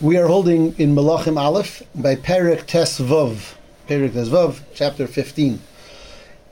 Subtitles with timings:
[0.00, 3.56] We are holding in Malachim Aleph by Perik Tes Vov,
[3.88, 5.60] Perik Tes Vov, chapter 15.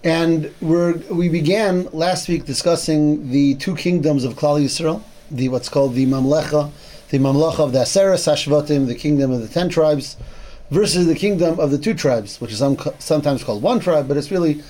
[0.03, 5.69] And we're, we began last week discussing the two kingdoms of Klal Yisrael, the what's
[5.69, 6.72] called the Mamlecha,
[7.11, 10.16] the Mamlecha of the Aseres Hashvatim, the kingdom of the ten tribes,
[10.72, 14.16] versus the kingdom of the two tribes, which is some, sometimes called one tribe, but
[14.16, 14.60] it's really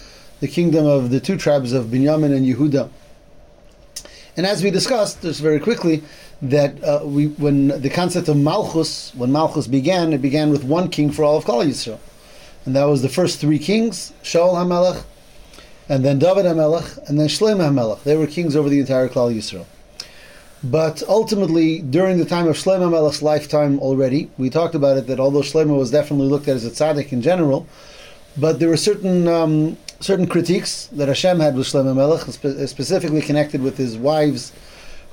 [0.41, 2.91] the kingdom of the two tribes of Binyamin and Yehuda.
[4.37, 6.03] And as we discussed, just very quickly,
[6.43, 10.89] that uh, we, when the concept of Malchus, when Malchus began, it began with one
[10.89, 11.99] king for all of Klal Yisrael,
[12.65, 15.03] and that was the first three kings: Shaul Hamelech,
[15.89, 18.03] and then David Hamelech, and then Shlomo Hamelech.
[18.03, 19.67] They were kings over the entire Klal Yisrael.
[20.63, 25.21] But ultimately, during the time of Shlomo Hamelech's lifetime already, we talked about it that
[25.21, 27.67] although Shlomo was definitely looked at as a tzaddik in general,
[28.37, 33.63] but there were certain um, certain critiques that Hashem had with Shlomo Melech, specifically connected
[33.63, 34.53] with his wives,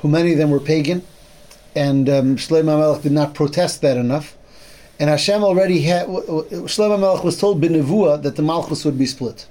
[0.04, 1.02] who many of them were pagan,
[1.76, 4.38] and um, Shlomo Melech did not protest that enough.
[5.00, 9.48] And Hashem already had Shlomo Melech was told b'nevuah that the Malchus would be split,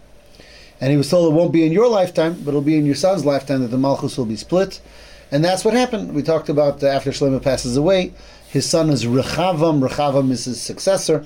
[0.80, 2.94] and he was told it won't be in your lifetime, but it'll be in your
[2.94, 4.80] son's lifetime that the Malchus will be split,
[5.32, 6.14] and that's what happened.
[6.14, 8.12] We talked about uh, after Shlomo passes away,
[8.50, 9.80] his son is Rechavam.
[9.80, 11.24] Rechavam is his successor.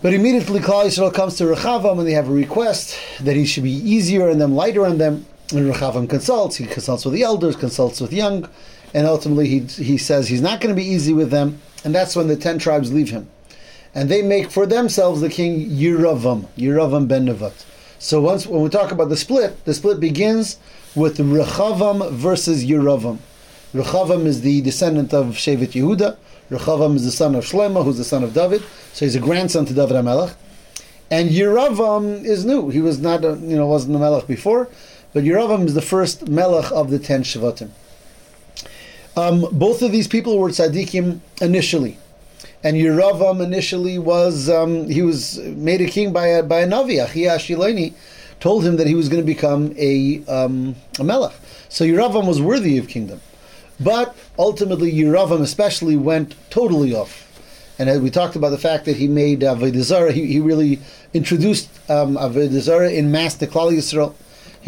[0.00, 3.64] But immediately Klal Yisrael comes to Rechavam and they have a request that he should
[3.64, 5.26] be easier on them, lighter on them.
[5.52, 6.56] And Rechavam consults.
[6.56, 8.48] He consults with the elders, consults with young,
[8.92, 11.60] and ultimately he, he says he's not going to be easy with them.
[11.84, 13.28] And that's when the ten tribes leave him.
[13.94, 17.64] And they make for themselves the king Yeravam, Yeravam ben Nevat.
[17.98, 20.58] So once when we talk about the split, the split begins
[20.94, 23.18] with Rechavam versus Yeravam.
[23.72, 26.16] Rechavam is the descendant of Shevet Yehuda.
[26.50, 28.62] Rechavam is the son of Shlomo, who's the son of David.
[28.92, 30.34] So he's a grandson to David HaMelech.
[31.10, 32.70] And Yeravam is new.
[32.70, 34.68] He was not, a, you know, wasn't a Melech before,
[35.12, 37.70] but Yeravam is the first Melech of the ten Shvatim.
[39.16, 41.98] Um, both of these people were tzaddikim initially,
[42.62, 47.04] and Yeravam initially was um, he was made a king by a, by a navi.
[47.04, 47.94] Achia Shiloni
[48.40, 51.34] told him that he was going to become a um, a melech.
[51.68, 53.20] So Yeravam was worthy of kingdom,
[53.80, 57.28] but ultimately Yeravam especially went totally off
[57.78, 60.10] and we talked about the fact that he made Avodah.
[60.10, 60.80] He, he really
[61.14, 64.14] introduced um, Avodah in mass to Klal Yisrael.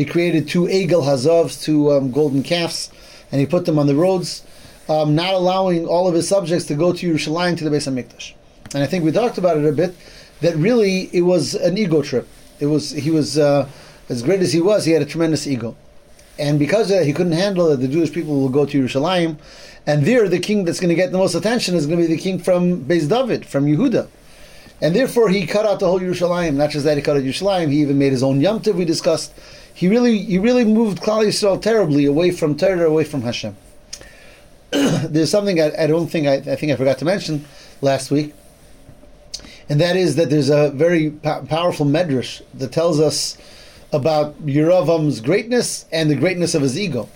[0.01, 2.91] He created two Egel Hazavs, two um, golden calves,
[3.31, 4.43] and he put them on the roads,
[4.89, 8.33] um, not allowing all of his subjects to go to Yerushalayim to the Beis Hamikdash.
[8.73, 9.95] And I think we talked about it a bit.
[10.41, 12.27] That really it was an ego trip.
[12.61, 13.69] It was he was uh,
[14.09, 14.87] as great as he was.
[14.87, 15.77] He had a tremendous ego,
[16.39, 19.37] and because he couldn't handle that the Jewish people will go to Yerushalayim
[19.87, 22.15] and there, the king that's going to get the most attention is going to be
[22.15, 24.09] the king from Beis David, from Yehuda.
[24.83, 26.55] And therefore, he cut out the whole Yerushalayim.
[26.55, 28.85] Not just that he cut out Yerushalayim, he even made his own Yom Tov, we
[28.85, 29.33] discussed.
[29.81, 33.57] He really, he really moved Klal Yisrael terribly away from Torah, away from Hashem.
[34.71, 37.47] There's something I, I don't think I, I think I forgot to mention
[37.81, 38.35] last week,
[39.71, 43.39] and that is that there's a very po- powerful medrash that tells us
[43.91, 47.09] about Yeravam's greatness and the greatness of his ego.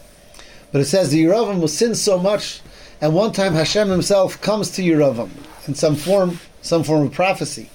[0.72, 2.62] But it says the Yeravam will sin so much,
[2.98, 5.28] and one time Hashem himself comes to Yeravam
[5.68, 7.68] in some form, some form of prophecy,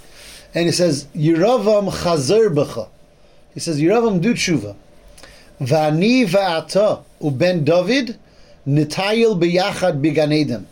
[0.56, 2.89] and he says, Yeravam chazer b'cha.
[3.54, 4.76] He says, Yeravam do tshuva.
[5.60, 8.18] Vani va'ata uben David
[8.68, 10.66] nitayil b'yachad b'ganedem.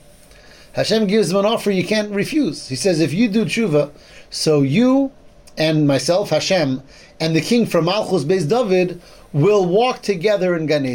[0.73, 2.67] Hashem gives him an offer you can't refuse.
[2.69, 3.91] He says, if you do tshuva,
[4.29, 5.11] so you
[5.57, 6.83] and myself, Hashem,
[7.19, 9.01] and the king from Malchus Beis David
[9.33, 10.85] will walk together in Gan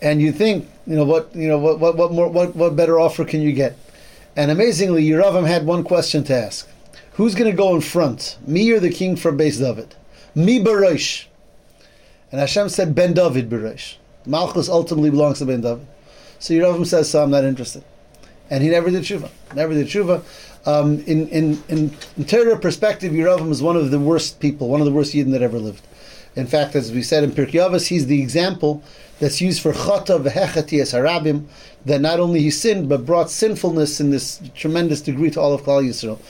[0.00, 2.98] and you think, you know, what you know, what what what more, what what better
[2.98, 3.76] offer can you get?
[4.36, 6.68] And amazingly, Yeravam had one question to ask:
[7.18, 9.96] Who's going to go in front, me or the king from Beis David?
[10.36, 11.26] Me Barosh.
[12.30, 13.96] And Hashem said, Ben David Barosh.
[14.24, 15.84] Malchus ultimately belongs to Ben David.
[16.38, 17.82] So Yeravam says, so I'm not interested.
[18.50, 19.30] And he never did tshuva.
[19.52, 20.22] Never did tshuva.
[20.64, 24.80] Um, in, in, in, in Torah perspective, Yeravam is one of the worst people, one
[24.80, 25.84] of the worst Yidden that ever lived.
[26.36, 28.80] In fact, as we said in Pirkei Avos, he's the example
[29.18, 31.46] that's used for chata v'hechatias harabim,
[31.84, 35.62] that not only he sinned, but brought sinfulness in this tremendous degree to all of
[35.62, 36.20] Klal Yisrael.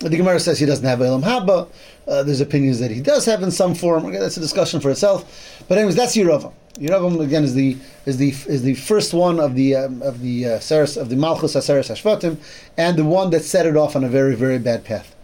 [0.00, 1.68] The Gemara says he doesn't have Olam Haba.
[2.06, 4.06] Uh, there's opinions that he does have in some form.
[4.06, 5.64] Okay, that's a discussion for itself.
[5.68, 6.52] But anyways, that's Yeravam.
[6.78, 10.46] Yeravam again is the is the is the first one of the um, of the
[10.46, 12.36] uh, Saras, of the Malchus Aseres Hashvatim,
[12.76, 15.14] and the one that set it off on a very very bad path.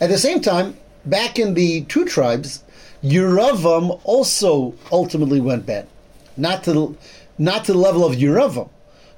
[0.00, 2.64] At the same time, back in the two tribes,
[3.02, 5.86] Yeravam also ultimately went bad
[6.36, 6.94] not to the,
[7.38, 8.68] not to the level of Yeravam.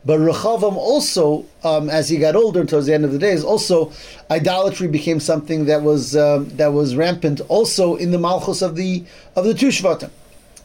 [0.07, 3.91] But Rechavam also, um, as he got older towards the end of the days, also
[4.31, 9.05] idolatry became something that was um, that was rampant also in the Malchus of the
[9.35, 10.11] of the two Shvatim.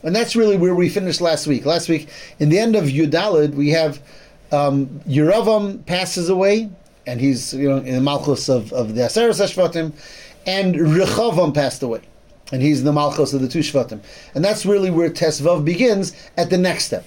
[0.03, 1.65] And that's really where we finished last week.
[1.65, 2.07] Last week,
[2.39, 3.99] in the end of Yudalid, we have
[4.51, 6.69] um, Yeravam passes away,
[7.07, 9.91] and he's you know in the Malchus of, of the Aseres Shvatim,
[10.45, 12.01] and Rechavam passed away,
[12.51, 14.01] and he's in the Malchus of the two Shvatim,
[14.35, 17.05] and that's really where Tesvav begins at the next step.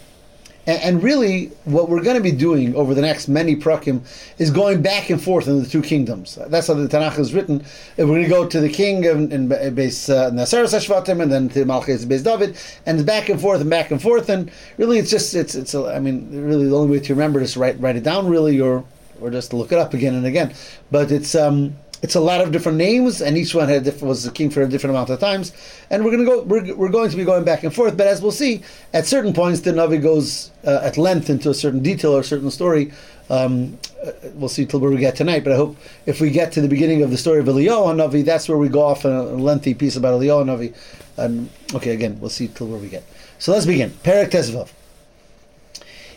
[0.66, 4.00] And, really, what we're going to be doing over the next many prakim
[4.38, 6.38] is going back and forth in the two kingdoms.
[6.46, 7.64] That's how the Tanakh is written.
[7.98, 11.50] We're going to go to the king in, in base uh, Nasaras Hashvatim, and then
[11.50, 12.56] to Malchus Beis David,
[12.86, 14.30] and back and forth and back and forth.
[14.30, 15.74] And really, it's just it's it's.
[15.74, 18.28] A, I mean, really, the only way to remember is to write write it down,
[18.28, 18.84] really, or
[19.20, 20.54] or just look it up again and again.
[20.90, 24.50] But it's um, it's a lot of different names, and each one had was king
[24.50, 25.52] for a different amount of times.
[25.88, 26.42] And we're going to go.
[26.42, 27.96] We're, we're going to be going back and forth.
[27.96, 28.62] But as we'll see,
[28.92, 32.24] at certain points, the Navi goes uh, at length into a certain detail or a
[32.24, 32.92] certain story.
[33.30, 35.44] Um, uh, we'll see till where we get tonight.
[35.44, 38.22] But I hope if we get to the beginning of the story of Eliyahu Navi,
[38.22, 40.74] that's where we go off on a lengthy piece about Eliyahu Navi.
[41.16, 43.04] And okay, again, we'll see till where we get.
[43.38, 43.92] So let's begin.
[44.04, 44.68] Tesvav.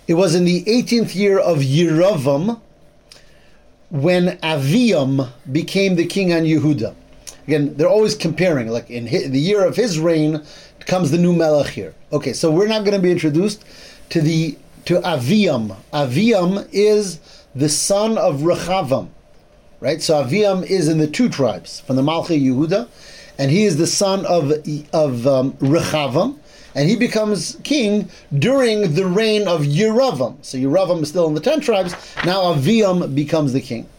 [0.06, 2.60] It was in the 18th year of Yeravam
[3.90, 6.96] when Aviam became the king on Yehuda.
[7.48, 8.68] Again, they're always comparing.
[8.68, 10.44] Like in his, the year of his reign
[10.82, 11.94] comes the new Melech here.
[12.12, 13.64] Okay, so we're not going to be introduced
[14.10, 15.76] to the to Aviam.
[15.94, 17.20] Aviam is
[17.54, 19.10] the son of Rechavam,
[19.80, 20.02] right?
[20.02, 22.88] So Aviam is in the two tribes from the Malchi Yehuda,
[23.38, 24.52] and he is the son of
[24.94, 26.40] of um, Rechavam
[26.78, 28.08] and he becomes king
[28.38, 30.38] during the reign of Yeravam.
[30.46, 31.94] So Yeravam is still in the ten tribes.
[32.24, 33.90] Now Aviam becomes the king.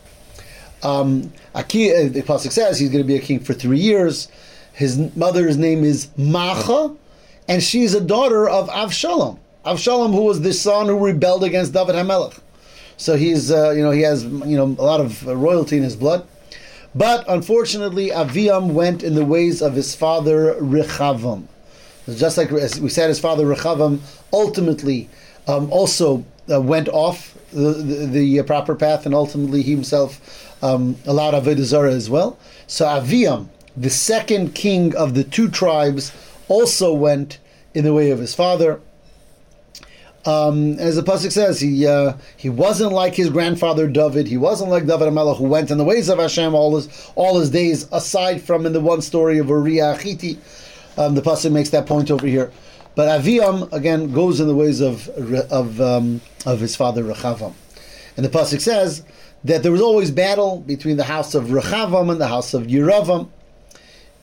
[0.85, 4.29] Um, Aki, uh, the pasuk says he's going to be a king for three years.
[4.73, 6.95] His mother's name is Macha,
[7.49, 9.41] and she's a daughter of Avshalom.
[9.67, 12.39] Avshalom, who was the son who rebelled against David Hamelech.
[12.97, 15.97] So he's, uh, you know, he has, you know, a lot of royalty in his
[15.97, 16.25] blood.
[16.95, 21.49] But unfortunately, Aviam went in the ways of his father Rechavam.
[22.17, 24.01] Just like as we said, his father Rechavam
[24.33, 25.09] ultimately
[25.47, 28.07] um, also uh, went off the, the,
[28.37, 32.39] the, proper path, and ultimately he himself um, allowed Avodah Zarah as well.
[32.67, 36.13] So Aviam, the second king of the two tribes,
[36.49, 37.39] also went
[37.75, 38.81] in the way of his father.
[40.25, 44.27] Um, as the pasuk says, he uh, he wasn't like his grandfather David.
[44.27, 47.39] He wasn't like David Hamelech, who went in the ways of Hashem all his all
[47.39, 50.39] his days, aside from in the one story of Uriah HaChiti.
[50.99, 52.51] Um, the pasuk makes that point over here.
[52.97, 57.55] But Aviam again goes in the ways of of um, of his father Rechavam,
[58.17, 59.05] and the pasuk says
[59.45, 63.29] that there was always battle between the house of Rechavam and the house of Yeravam.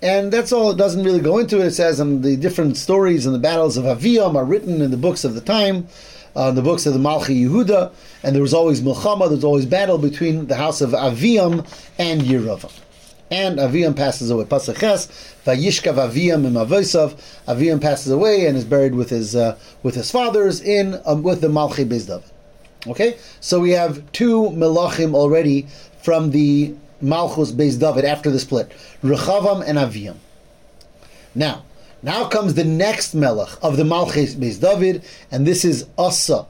[0.02, 0.72] And that's all.
[0.72, 1.68] It doesn't really go into it.
[1.68, 4.98] It says um, the different stories and the battles of Aviam are written in the
[4.98, 5.88] books of the time,
[6.36, 7.94] uh, the books of the Malchi Yehuda,
[8.24, 9.28] and there was always milchama.
[9.30, 11.66] There was always battle between the house of Aviam
[11.98, 12.74] and Yeravam
[13.32, 14.46] and Aviam passes away.
[14.46, 15.08] Pasaches,
[15.46, 17.20] Vayishkav Aviam imavosav.
[17.48, 21.42] Aviam passes away and is buried with his uh, with his fathers in um, with
[21.42, 22.24] the Malchi David.
[22.88, 25.68] Okay, so we have two melachim already
[26.04, 28.72] from the Malchus David after the split,
[29.04, 30.18] Rechavam and Aviam.
[31.34, 31.64] Now,
[32.04, 36.46] now comes the next melech of the Malchus David, and this is Asa.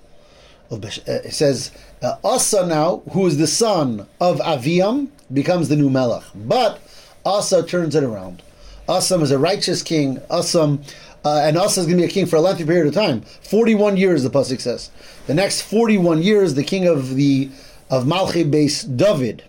[0.70, 0.78] Uh,
[1.08, 6.24] it says uh, Asa now, who is the son of Aviam, becomes the new Melech.
[6.34, 6.80] But
[7.26, 8.42] Asa turns it around.
[8.88, 10.22] Asa is a righteous king.
[10.30, 10.78] Asa,
[11.24, 13.22] uh, and Asa is going to be a king for a lengthy period of time.
[13.22, 14.92] 41 years, the Pasuk says.
[15.28, 17.50] The next 41 years, the king of the
[17.90, 19.44] of Malchi Beis David,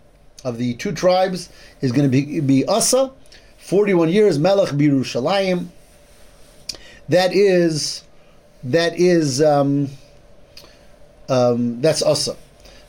[0.44, 1.48] of the two tribes,
[1.80, 3.12] is going to be, be Asa.
[3.58, 5.66] 41 years, Melech Birushalayim.
[7.08, 8.04] That is,
[8.62, 9.88] that is, um,
[11.28, 12.36] um, that's Asa.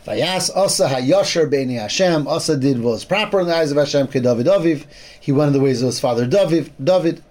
[0.07, 2.29] Vayas Asa Hayasher Beini Hashem.
[2.29, 4.07] Asa did what was proper in the eyes of Hashem.
[4.07, 4.85] Ke David Aviv.
[5.19, 6.71] He went in the ways of his father David.
[6.81, 7.21] David.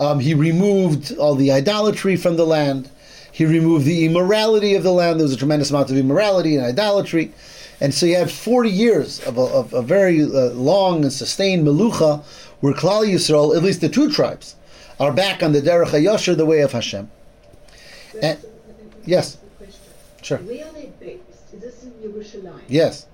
[0.00, 2.90] Um, he removed all the idolatry from the land.
[3.30, 5.20] He removed the immorality of the land.
[5.20, 7.30] There was a tremendous amount of immorality and idolatry.
[7.78, 11.66] And so you had 40 years of a, of a very uh, long and sustained
[11.66, 12.22] melucha
[12.60, 14.56] where Klal Yisrael, at least the two tribes,
[14.98, 17.10] are back on the Derech HaYasher, the way of Hashem.
[18.22, 18.38] And,
[19.04, 19.36] yes.
[20.22, 20.38] Sure.
[20.38, 21.22] Are they based?
[21.52, 22.60] Is this in Yerushalayim?
[22.68, 23.06] Yes.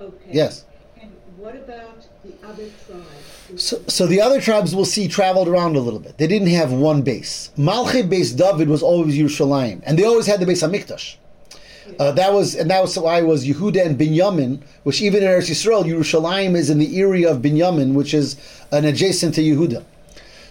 [0.00, 0.30] Okay.
[0.30, 0.64] Yes.
[1.00, 3.62] And what about the other tribes?
[3.62, 6.18] So, so the other tribes we'll see traveled around a little bit.
[6.18, 7.50] They didn't have one base.
[7.56, 11.16] Malchi Beis David was always Yerushalayim, and they always had the Beis Hamikdash.
[11.98, 15.28] Uh, that was and that was why it was Yehuda and Binyamin, which even in
[15.28, 18.36] Eretz Yisrael, Yerushalayim is in the area of Binyamin, which is
[18.70, 19.84] an adjacent to Yehuda.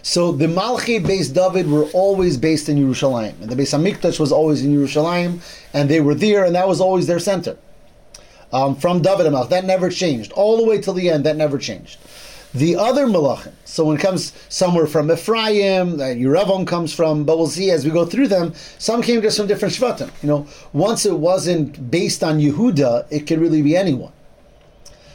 [0.08, 4.32] So the Malchi based David were always based in Yerushalayim, and the Beis Hamikdash was
[4.32, 5.42] always in Yerushalayim,
[5.74, 7.58] and they were there, and that was always their center.
[8.50, 11.24] Um, from David Hamelech, that never changed all the way till the end.
[11.26, 11.98] That never changed.
[12.54, 17.36] The other malachim, so when it comes somewhere from Ephraim, that Yeravam comes from, but
[17.36, 20.10] we'll see as we go through them, some came just from different shvatim.
[20.22, 24.12] You know, once it wasn't based on Yehuda, it could really be anyone.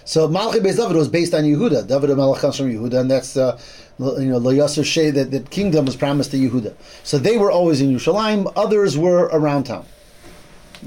[0.05, 1.87] So Malchi Beis David was based on Yehuda.
[1.87, 3.57] David Melech comes from Yehuda, and that's uh,
[3.99, 6.73] you know Yasser Shei that the kingdom was promised to Yehuda.
[7.03, 8.51] So they were always in Yerushalayim.
[8.55, 9.85] Others were around town,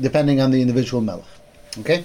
[0.00, 1.24] depending on the individual Melech.
[1.78, 2.04] Okay.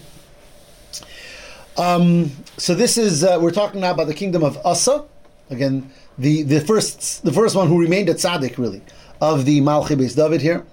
[1.77, 5.05] Um, so this is uh, we're talking now about the kingdom of Asa.
[5.49, 8.81] Again, the, the first the first one who remained at Tzaddik really
[9.19, 10.65] of the Malchi Beis David here.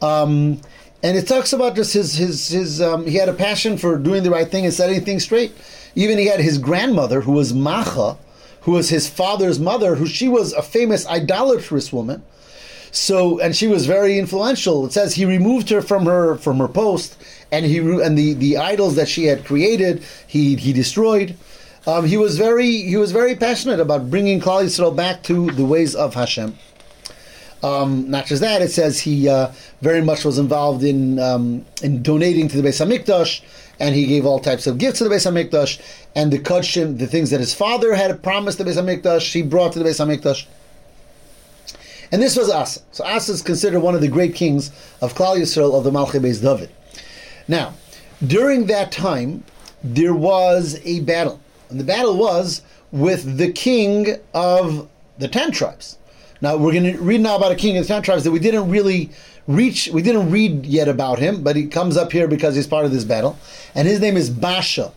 [0.00, 0.60] Um,
[1.02, 4.22] and it talks about just his his his um, he had a passion for doing
[4.22, 5.52] the right thing and setting things straight.
[5.94, 8.16] Even he had his grandmother who was Macha,
[8.64, 12.22] who was his father's mother, who she was a famous idolatrous woman.
[12.90, 14.86] So and she was very influential.
[14.86, 17.16] It says he removed her from her from her post,
[17.50, 21.36] and he and the the idols that she had created he he destroyed.
[21.86, 25.64] Um, he was very he was very passionate about bringing Klal Yisrael back to the
[25.64, 26.56] ways of Hashem.
[27.64, 32.02] Um, not just that, it says he uh, very much was involved in um, in
[32.02, 33.40] donating to the Beis Hamikdash,
[33.80, 35.80] and he gave all types of gifts to the Beis Hamikdash,
[36.14, 39.72] and the kudshim, the things that his father had promised the Beis Hamikdash, he brought
[39.72, 40.44] to the Beis Hamikdash.
[42.12, 42.82] And this was Asa.
[42.92, 46.20] So Asa is considered one of the great kings of Klal Yisrael of the Malchi
[46.20, 46.68] Beis David.
[47.48, 47.72] Now,
[48.26, 49.42] during that time,
[49.82, 51.40] there was a battle,
[51.70, 52.60] and the battle was
[52.92, 54.86] with the king of
[55.18, 55.96] the ten tribes.
[56.44, 58.38] Now we're going to read now about a king of the ten tribes that we
[58.38, 59.08] didn't really
[59.46, 59.88] reach.
[59.88, 62.92] We didn't read yet about him, but he comes up here because he's part of
[62.92, 63.38] this battle,
[63.74, 64.92] and his name is Basha.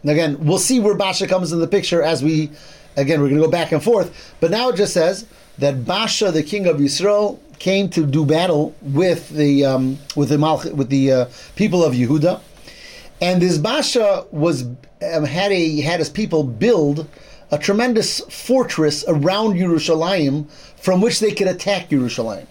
[0.00, 2.50] And again, we'll see where Basha comes in the picture as we.
[2.96, 5.26] Again, we're going to go back and forth, but now it just says
[5.58, 10.36] that Basha, the king of Yisrael, came to do battle with the um, with the
[10.36, 12.40] Malch, with the uh, people of Yehuda,
[13.20, 17.06] and this Basha was um, had a had his people build
[17.50, 22.46] a tremendous fortress around Yerushalayim from which they could attack Yerushalayim.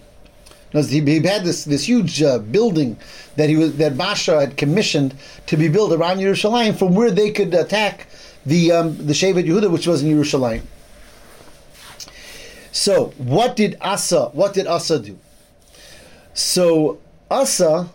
[0.72, 2.98] He, he had this, this huge uh, building
[3.36, 5.14] that he was that Basha had commissioned
[5.46, 8.06] to be built around Yerushalayim, from where they could attack
[8.44, 10.62] the um, the Shevet Yehuda, which was in Yerushalayim.
[12.70, 14.26] So, what did Asa?
[14.34, 15.18] What did Asa do?
[16.34, 16.98] So
[17.30, 17.88] Asa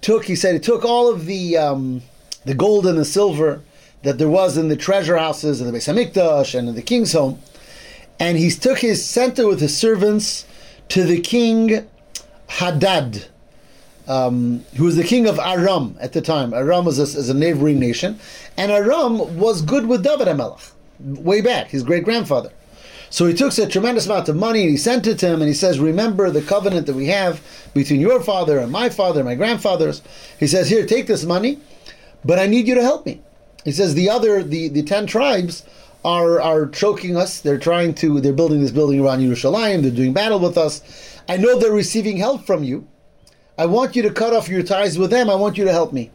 [0.00, 0.24] took.
[0.24, 2.02] He said he took all of the um,
[2.44, 3.60] the gold and the silver
[4.02, 7.12] that there was in the treasure houses of the Beis Hamikdash and in the king's
[7.12, 7.40] home,
[8.18, 10.46] and he took his center with his servants
[10.88, 11.86] to the king
[12.48, 13.26] Hadad,
[14.06, 16.54] um, who was the king of Aram at the time.
[16.54, 18.18] Aram was a, was a neighboring nation,
[18.56, 22.50] and Aram was good with David HaMelech way back, his great grandfather.
[23.10, 25.48] So he took a tremendous amount of money and he sent it to him and
[25.48, 27.40] he says, Remember the covenant that we have
[27.72, 30.02] between your father and my father and my grandfathers.
[30.40, 31.60] He says, Here, take this money,
[32.24, 33.20] but I need you to help me.
[33.66, 35.64] He says, The other, the, the ten tribes
[36.04, 37.40] are, are choking us.
[37.40, 39.82] They're trying to, they're building this building around Yerushalayim.
[39.82, 41.20] They're doing battle with us.
[41.28, 42.86] I know they're receiving help from you.
[43.58, 45.28] I want you to cut off your ties with them.
[45.28, 46.12] I want you to help me.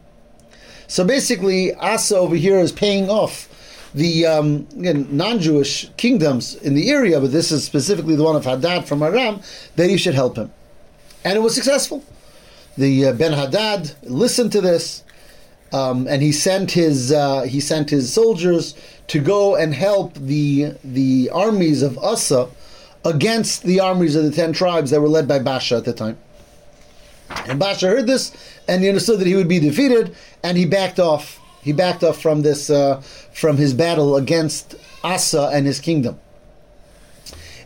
[0.86, 3.48] So basically, Asa over here is paying off
[3.94, 8.46] the um, again, non-Jewish kingdoms in the area, but this is specifically the one of
[8.46, 9.42] Hadad from Aram,
[9.76, 10.50] that he should help him,
[11.24, 12.02] and it was successful.
[12.78, 15.02] The uh, Ben Hadad listened to this,
[15.72, 18.74] um, and he sent his uh, he sent his soldiers
[19.08, 22.48] to go and help the the armies of Asa
[23.04, 26.18] against the armies of the ten tribes that were led by Basha at the time.
[27.46, 28.32] And Basha heard this,
[28.68, 32.20] and he understood that he would be defeated, and he backed off he backed off
[32.20, 33.00] from this uh,
[33.32, 36.18] from his battle against Asa and his kingdom.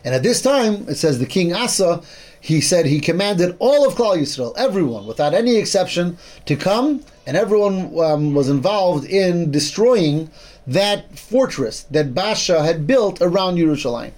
[0.05, 2.01] And at this time, it says the king Asa,
[2.39, 7.35] he said he commanded all of Klal Yisrael, everyone, without any exception, to come, and
[7.35, 10.31] everyone um, was involved in destroying
[10.65, 14.13] that fortress that Basha had built around Yerushalayim.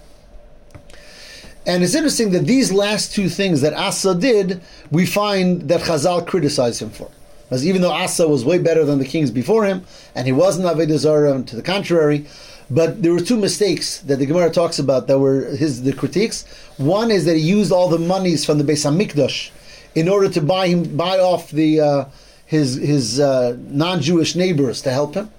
[1.66, 4.62] And it's interesting that these last two things that Asa did,
[4.92, 7.10] we find that Chazal criticized him for.
[7.44, 10.68] Because even though Asa was way better than the kings before him, and he wasn't
[10.68, 12.28] Avodah to the contrary,
[12.70, 16.46] but there were two mistakes that the Gemara talks about that were his the critiques.
[16.78, 19.50] One is that he used all the monies from the Beis Hamikdash
[19.96, 22.06] in order to buy him buy off the uh,
[22.50, 25.30] his his uh, non-Jewish neighbors to help him.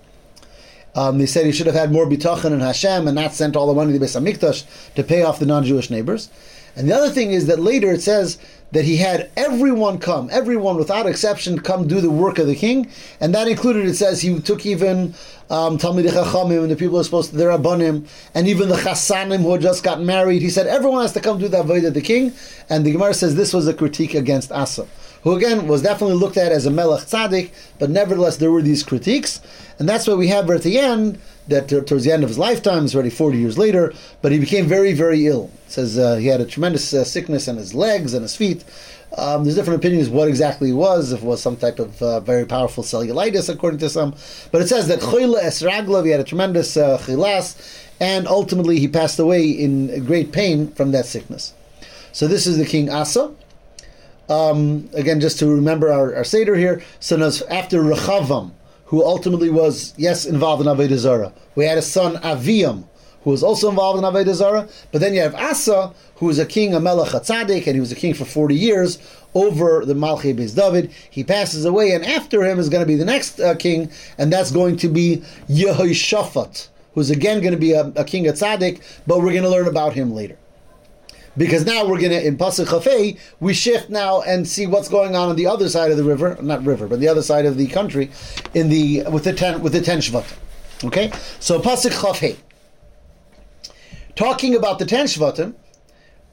[0.95, 3.67] Um, they said he should have had more bitachon in Hashem and not sent all
[3.67, 6.31] the money to Beis Hamikdash to pay off the non-Jewish neighbors.
[6.77, 8.39] And the other thing is that later it says
[8.71, 12.89] that he had everyone come, everyone without exception, come do the work of the king,
[13.21, 13.87] and that included.
[13.87, 15.15] It says he took even
[15.51, 18.77] um, Talmidei Chachamim and the people who are supposed to the Rabbanim, and even the
[18.77, 20.43] Chassanim who had just got married.
[20.43, 22.33] He said everyone has to come do the avodah of the king,
[22.69, 24.87] and the Gemara says this was a critique against Asa,
[25.23, 28.83] who again was definitely looked at as a Melech Tzaddik, but nevertheless there were these
[28.83, 29.41] critiques,
[29.79, 32.39] and that's why we have at the end that t- towards the end of his
[32.39, 35.51] lifetime, it's already 40 years later, but he became very, very ill.
[35.67, 38.65] It says uh, he had a tremendous uh, sickness in his legs and his feet.
[39.17, 42.21] Um, there's different opinions what exactly it was, if it was some type of uh,
[42.21, 44.15] very powerful cellulitis, according to some.
[44.53, 47.57] But it says that Choyle Esraglov, he had a tremendous uh, chilas,
[47.99, 51.55] and ultimately he passed away in great pain from that sickness.
[52.13, 53.33] So this is the king Asa.
[54.31, 57.17] Um, again, just to remember our, our Seder here, so
[57.51, 58.53] after Rechavam,
[58.85, 62.85] who ultimately was, yes, involved in Avodah Zarah, we had a son Aviam,
[63.25, 66.47] who was also involved in Avodah Zarah, but then you have Asa, who was a
[66.47, 68.99] king, a Melech Tzaddik, and he was a king for 40 years
[69.35, 70.93] over the Malchi Beis David.
[71.11, 74.33] He passes away, and after him is going to be the next uh, king, and
[74.33, 78.81] that's going to be Yehoshaphat, who's again going to be a, a king of Tzaddik,
[79.09, 80.39] but we're going to learn about him later
[81.37, 85.29] because now we're gonna in Pasuk Chafei we shift now and see what's going on
[85.29, 87.67] on the other side of the river, not river, but the other side of the
[87.67, 88.11] country,
[88.55, 90.37] in the with the ten with the ten Shvatim.
[90.85, 92.37] Okay, so Pasuk Chafei.
[94.17, 95.55] Talking about the ten Shvatim,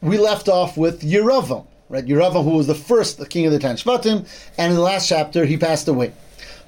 [0.02, 2.06] we left off with Yeravam, right?
[2.06, 4.28] Yeravam, who was the first king of the ten Shvatim,
[4.58, 6.12] and in the last chapter he passed away.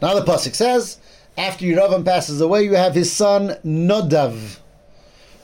[0.01, 0.98] Now the Pasuk says,
[1.38, 4.59] after Yeravam passes away, you have his son Nodav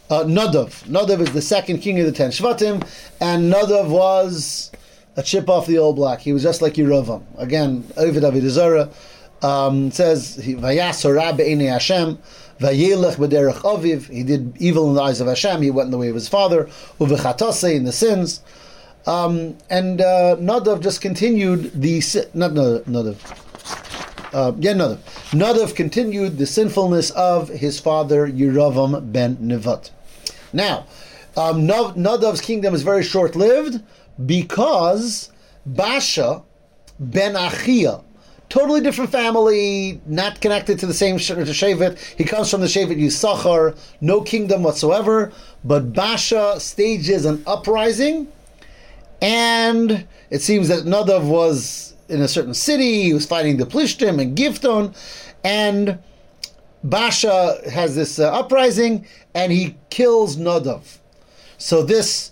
[0.09, 0.83] uh, Nadav.
[0.85, 2.88] Nadav is the second king of the ten Shvatim,
[3.19, 4.71] and Nadav was
[5.15, 6.19] a chip off the old block.
[6.19, 7.24] He was just like Yeravam.
[7.38, 8.89] Again, Ovid Avodah Zarah
[9.41, 10.57] um, says, Hashem,
[12.59, 14.09] Vayelech B'derech Aviv.
[14.09, 15.62] He did evil in the eyes of Hashem.
[15.62, 16.65] He went in the way of his father.
[17.00, 18.41] Uvechatase in the sins.
[19.05, 22.01] Um, and uh, Nadav just continued the
[22.33, 23.17] not Nadav.
[24.33, 24.97] Uh, yeah, Nadav.
[25.31, 29.91] Nadav continued the sinfulness of his father Yeravam ben Nevat.
[30.54, 30.86] Now,
[31.38, 33.82] um, Nadav's kingdom is very short lived
[34.25, 35.32] because
[35.66, 36.44] Basha
[37.00, 38.04] ben Achia,
[38.50, 41.98] totally different family, not connected to the same Shevet.
[42.18, 45.34] He comes from the Shevet Yisachar, no kingdom whatsoever.
[45.64, 48.28] But Basha stages an uprising,
[49.22, 53.04] and it seems that Nadav was in a certain city.
[53.04, 54.96] He was fighting the Plishtim and Gifton,
[55.44, 56.00] and
[56.86, 61.00] Basha has this uh, uprising and he kills Nadav.
[61.57, 62.31] So this,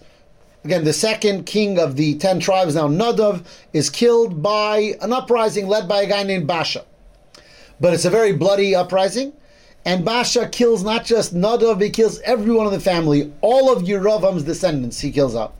[0.63, 5.67] again, the second king of the ten tribes, now Nadav, is killed by an uprising
[5.67, 6.85] led by a guy named Basha.
[7.79, 9.33] But it's a very bloody uprising.
[9.85, 14.43] And Basha kills not just Nadav, he kills everyone in the family, all of Yeravam's
[14.43, 15.55] descendants he kills out.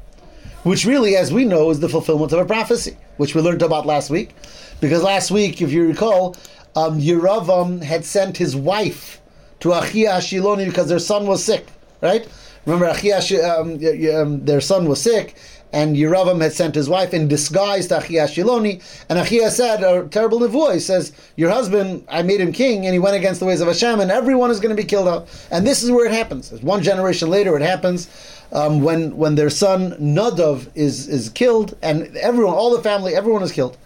[0.62, 3.86] Which really, as we know, is the fulfillment of a prophecy, which we learned about
[3.86, 4.34] last week.
[4.80, 6.38] Because last week, if you recall,
[6.76, 9.22] um, Yeravam had sent his wife
[9.60, 11.68] to Achia Ashiloni because their son was sick,
[12.02, 12.28] right?
[12.66, 15.36] Remember, Achia, um, um, their son was sick,
[15.72, 20.08] and Yeravam had sent his wife in disguise to Achia Shiloni, and Achia said, a
[20.08, 23.46] terrible nevuah, he says, your husband, I made him king, and he went against the
[23.46, 25.28] ways of Hashem, and everyone is going to be killed out.
[25.52, 26.52] And this is where it happens.
[26.62, 28.08] One generation later, it happens
[28.52, 33.42] um, when when their son Nadav is is killed, and everyone, all the family, everyone
[33.42, 33.78] is killed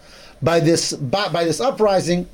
[0.42, 2.28] by this by, by this uprising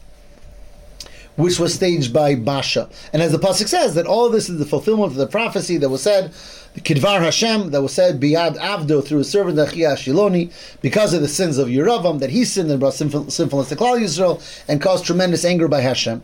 [1.36, 2.88] which was staged by Basha.
[3.12, 5.88] And as the pasuk says, that all this is the fulfillment of the prophecy that
[5.88, 6.32] was said,
[6.74, 11.20] the Kidvar Hashem, that was said Biad Avdo through his servant Achia Shiloni, because of
[11.20, 14.80] the sins of Yeravam, that he sinned and brought sinful, sinfulness to Klal Yisrael, and
[14.80, 16.22] caused tremendous anger by Hashem.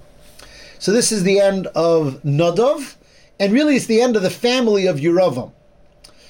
[0.78, 2.96] So this is the end of Nadav,
[3.38, 5.52] and really it's the end of the family of Yeravam.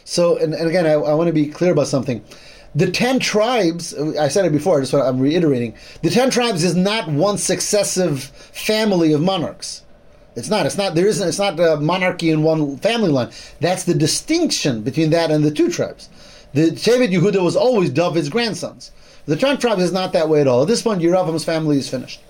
[0.05, 2.25] So, and, and again, I, I want to be clear about something
[2.75, 7.39] the ten tribes, I said it before, I'm reiterating, the ten tribes is not one
[7.39, 9.83] successive family of monarchs.
[10.37, 10.65] It's not.
[10.65, 10.95] It's not.
[10.95, 11.29] There isn't.
[11.29, 13.31] It's not a monarchy in one family line.
[13.61, 16.09] That's the distinction between that and the two tribes.
[16.55, 18.93] The Shevet Yehuda was always David's grandsons.
[19.27, 20.63] The ten tribes is not that way at all.
[20.63, 22.21] At this point, Yeravam's family is finished.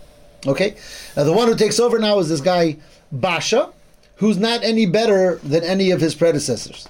[0.46, 0.76] Okay.
[1.16, 2.78] Now the one who takes over now is this guy
[3.12, 3.70] Basha,
[4.16, 6.88] who's not any better than any of his predecessors.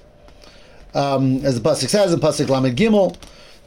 [0.93, 3.17] Um, as the pasuk says in pasuk Lamed Gimel,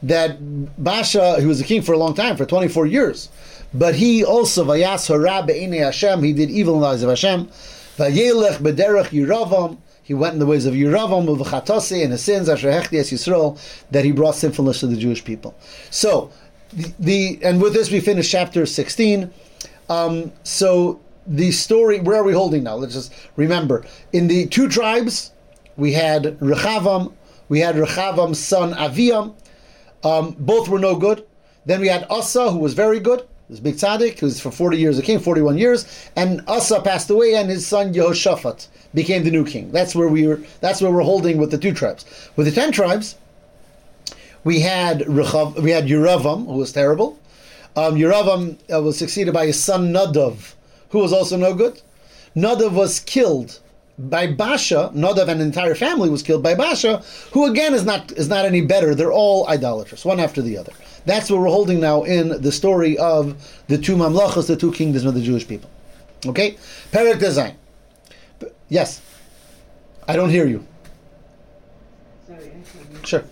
[0.05, 3.29] that Basha, he was a king for a long time, for 24 years,
[3.73, 7.49] but he also, Vayas Harab Hashem, he did evil in the eyes of Hashem,
[7.97, 12.71] Vayelech Bederech Yeravam, he went in the ways of Yeravam, Uvachatase, and his sins, Asher
[12.71, 13.59] Hechtias Yisrael,
[13.91, 15.57] that he brought sinfulness to the Jewish people.
[15.91, 16.31] So,
[16.73, 19.33] the, the and with this we finish chapter 16.
[19.89, 22.75] Um, so, the story, where are we holding now?
[22.75, 23.87] Let's just remember.
[24.13, 25.33] In the two tribes,
[25.77, 27.15] we had Rechavam,
[27.49, 29.35] we had Rechavam's son Aviam,
[30.05, 31.25] um, both were no good.
[31.67, 33.27] Then we had Asa, who was very good.
[33.49, 35.87] This big tzaddik, who was for 40 years a king, 41 years.
[36.17, 39.71] And Asa passed away, and his son Yehoshaphat became the new king.
[39.71, 40.41] That's where we were.
[40.61, 42.05] That's where we're holding with the two tribes.
[42.37, 43.17] With the ten tribes,
[44.45, 47.19] we had Rechav, we had Yeravam, who was terrible.
[47.77, 50.55] Um, Yeravam uh, was succeeded by his son Nadav,
[50.91, 51.81] who was also no good.
[52.37, 53.61] Nadav was killed
[53.99, 54.91] by Basha.
[54.95, 57.03] Nadav and entire family was killed by Basha,
[57.33, 58.95] who again is not is not any better.
[58.95, 60.73] They're all idolatrous, one after the other.
[61.07, 65.05] That's what we're holding now in the story of the two mamlachas, the two kingdoms
[65.05, 65.71] of the Jewish people.
[66.27, 66.57] Okay,
[66.91, 67.55] Perek Tezayin.
[68.69, 69.01] Yes,
[70.09, 70.67] I don't hear you.
[72.27, 73.25] Sorry, I Sure.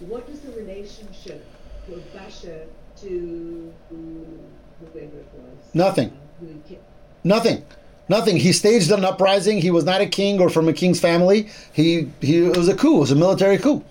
[0.00, 1.44] What is the relationship
[1.90, 2.66] of Basha
[3.00, 5.74] to whoever it was?
[5.74, 6.12] Nothing.
[6.40, 6.78] Who he ki-
[7.24, 7.64] Nothing.
[8.08, 8.36] Nothing.
[8.36, 9.60] He staged an uprising.
[9.60, 11.48] He was not a king or from a king's family.
[11.72, 12.96] He he it was a coup.
[12.96, 13.84] It was a military coup.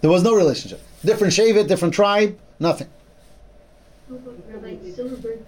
[0.00, 0.80] There was no relationship.
[1.04, 2.38] Different Shevet, different tribe.
[2.58, 2.88] Nothing.
[4.08, 5.40] Rabbi Silverberg,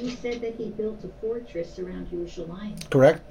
[0.00, 2.90] you said that he built a fortress around Yerushalayim.
[2.90, 3.22] Correct.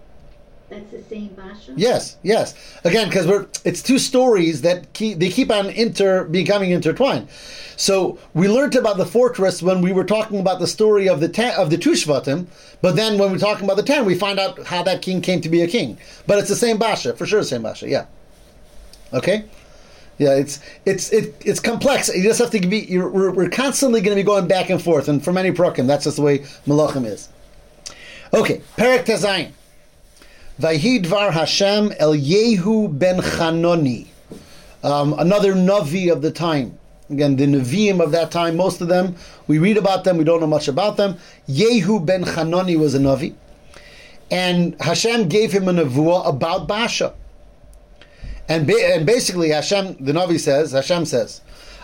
[0.74, 1.74] That's the same Basha?
[1.76, 2.56] Yes, yes.
[2.84, 7.30] Again, because we're it's two stories that keep they keep on inter becoming intertwined.
[7.76, 11.30] So we learned about the fortress when we were talking about the story of the
[11.30, 12.48] ten, of the two Shvatim,
[12.82, 15.42] but then when we're talking about the ten, we find out how that king came
[15.42, 16.00] to be a king.
[16.26, 17.88] But it's the same Basha, for sure, the same Basha.
[17.88, 18.08] Yeah.
[19.14, 19.46] Okay.
[20.18, 22.10] Yeah, it's it's it, it's complex.
[22.10, 22.98] You just have to be.
[22.98, 26.06] We're, we're constantly going to be going back and forth, and for many prokim, that's
[26.06, 27.30] just the way Malachim is.
[28.34, 29.52] Okay, Perek Tezayin.
[30.64, 34.08] Vayhidvar Hashem El Yehu ben Chanoni,
[34.82, 36.80] um, another Navi of the time.
[37.10, 40.40] Again, the Nevi'im of that time, most of them, we read about them, we don't
[40.40, 41.18] know much about them.
[41.50, 43.36] Yehu ben Chanoni was a Navi.
[44.32, 47.14] And Hashem gave him a Nevuah about Basha.
[48.48, 51.42] And, ba- and basically, Hashem, the Navi says, Hashem says,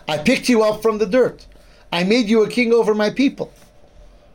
[0.07, 1.45] I picked you up from the dirt.
[1.91, 3.51] I made you a king over my people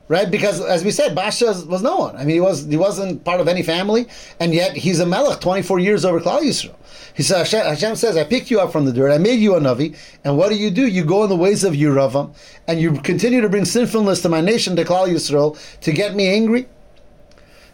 [0.08, 0.30] right?
[0.30, 2.16] Because as we said, Basha was no one.
[2.16, 4.06] I mean, he was he wasn't part of any family,
[4.40, 6.76] and yet he's a melech, twenty four years over Klal Yisrael.
[7.14, 9.54] He says, Hashem, Hashem says, I picked you up from the dirt, I made you
[9.54, 10.86] a navi, and what do you do?
[10.86, 12.34] You go in the ways of Yeravam,
[12.66, 16.28] and you continue to bring sinfulness to my nation, to Klal Yisrael, to get me
[16.28, 16.66] angry.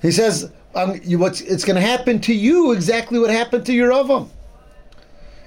[0.03, 3.73] He says, um, you, what's, it's going to happen to you exactly what happened to
[3.73, 4.29] Yeravam.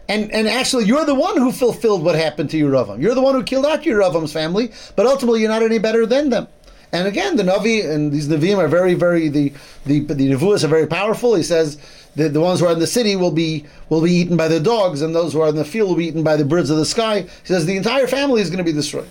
[0.10, 3.02] And and actually, you're the one who fulfilled what happened to Yeravam.
[3.02, 6.30] You're the one who killed out Yeravam's family, but ultimately, you're not any better than
[6.30, 6.48] them.
[6.94, 9.52] And again, the Navi and these Nevi'im are very, very the
[9.86, 11.34] the the Nevuas are very powerful.
[11.34, 11.80] He says
[12.16, 14.60] the, the ones who are in the city will be will be eaten by the
[14.60, 16.78] dogs, and those who are in the field will be eaten by the birds of
[16.78, 17.22] the sky.
[17.22, 19.10] He says the entire family is going to be destroyed.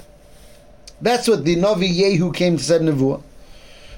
[1.01, 3.21] That's what the Navi Yehu came to say Nevuah.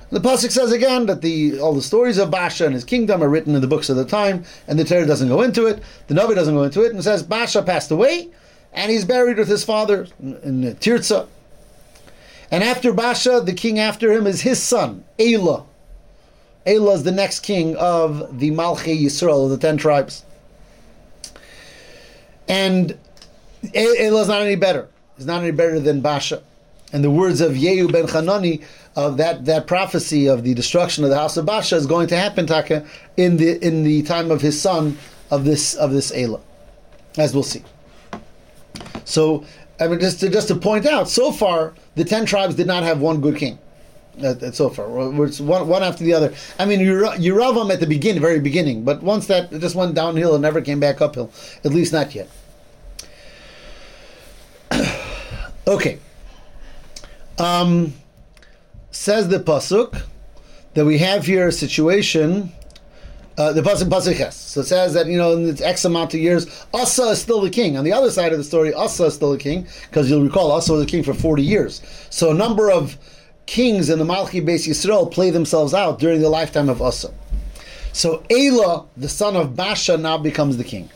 [0.08, 3.28] The pasuk says again that the all the stories of Basha and his kingdom are
[3.28, 5.82] written in the books of the time, and the Torah doesn't go into it.
[6.06, 8.30] The Navi doesn't go into it, and says Basha passed away,
[8.72, 10.76] and he's buried with his father in, in.
[12.54, 15.64] And after Basha, the king after him is his son, Elah.
[16.64, 20.22] Elah is the next king of the Malchi Yisrael, the ten tribes.
[22.46, 22.96] And
[23.74, 24.86] Elah is not any better.
[25.16, 26.44] He's not any better than Basha.
[26.92, 28.60] And the words of Yehu ben Hanani
[28.94, 32.16] of that, that prophecy of the destruction of the house of Basha is going to
[32.16, 32.86] happen, Taka,
[33.16, 34.96] in the in the time of his son
[35.28, 36.40] of this of this Elah,
[37.18, 37.64] as we'll see.
[39.04, 39.44] So,
[39.80, 42.82] I mean, just to, just to point out, so far the ten tribes did not
[42.82, 43.58] have one good king.
[44.22, 45.16] Uh, uh, so far, one
[45.66, 46.32] one after the other.
[46.58, 49.94] I mean, Yera- Yeravam at the beginning, very beginning, but once that it just went
[49.94, 51.32] downhill and never came back uphill.
[51.64, 52.28] At least not yet.
[55.66, 55.98] okay.
[57.38, 57.94] Um,
[58.92, 60.02] says the pasuk
[60.74, 62.52] that we have here a situation.
[63.36, 64.32] Uh, the pasuk pasuk.
[64.32, 67.50] So it says that you know in X amount of years, Asa is still the
[67.50, 67.76] king.
[67.76, 70.52] On the other side of the story, Asa is still the king because you'll recall
[70.52, 71.82] Asa was the king for forty years.
[72.10, 72.96] So a number of
[73.46, 77.12] kings in the Malchi Beis Yisrael play themselves out during the lifetime of Asa.
[77.92, 80.90] So Elah, the son of Basha, now becomes the king,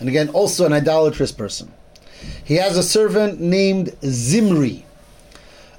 [0.00, 1.72] and again also an idolatrous person.
[2.44, 4.84] He has a servant named Zimri.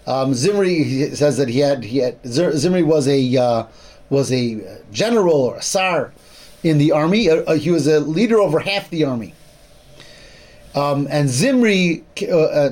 [0.07, 3.63] Um, Zimri says that he had he had Zimri was a uh,
[4.09, 6.13] was a general or a sar
[6.63, 7.29] in the army.
[7.29, 9.33] Uh, uh, he was a leader over half the army.
[10.75, 12.69] Um, and Zimri, uh, uh,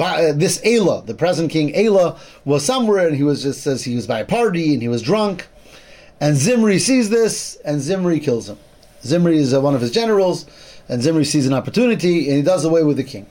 [0.00, 3.94] uh, this Elah, the present king Elah, was somewhere, and he was just says he
[3.94, 5.46] was by a party and he was drunk.
[6.18, 8.58] And Zimri sees this, and Zimri kills him.
[9.02, 10.46] Zimri is uh, one of his generals,
[10.88, 13.26] and Zimri sees an opportunity, and he does away with the king.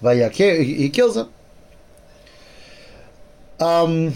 [0.00, 1.28] He he kills him.
[3.58, 4.14] Um,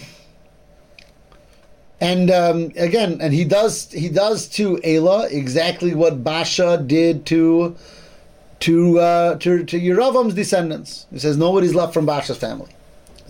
[2.01, 7.77] and um, again, and he does he does to Elah exactly what Basha did to
[8.61, 11.07] to uh, to to Yeravam's descendants.
[11.11, 12.71] He says nobody's left from Basha's family.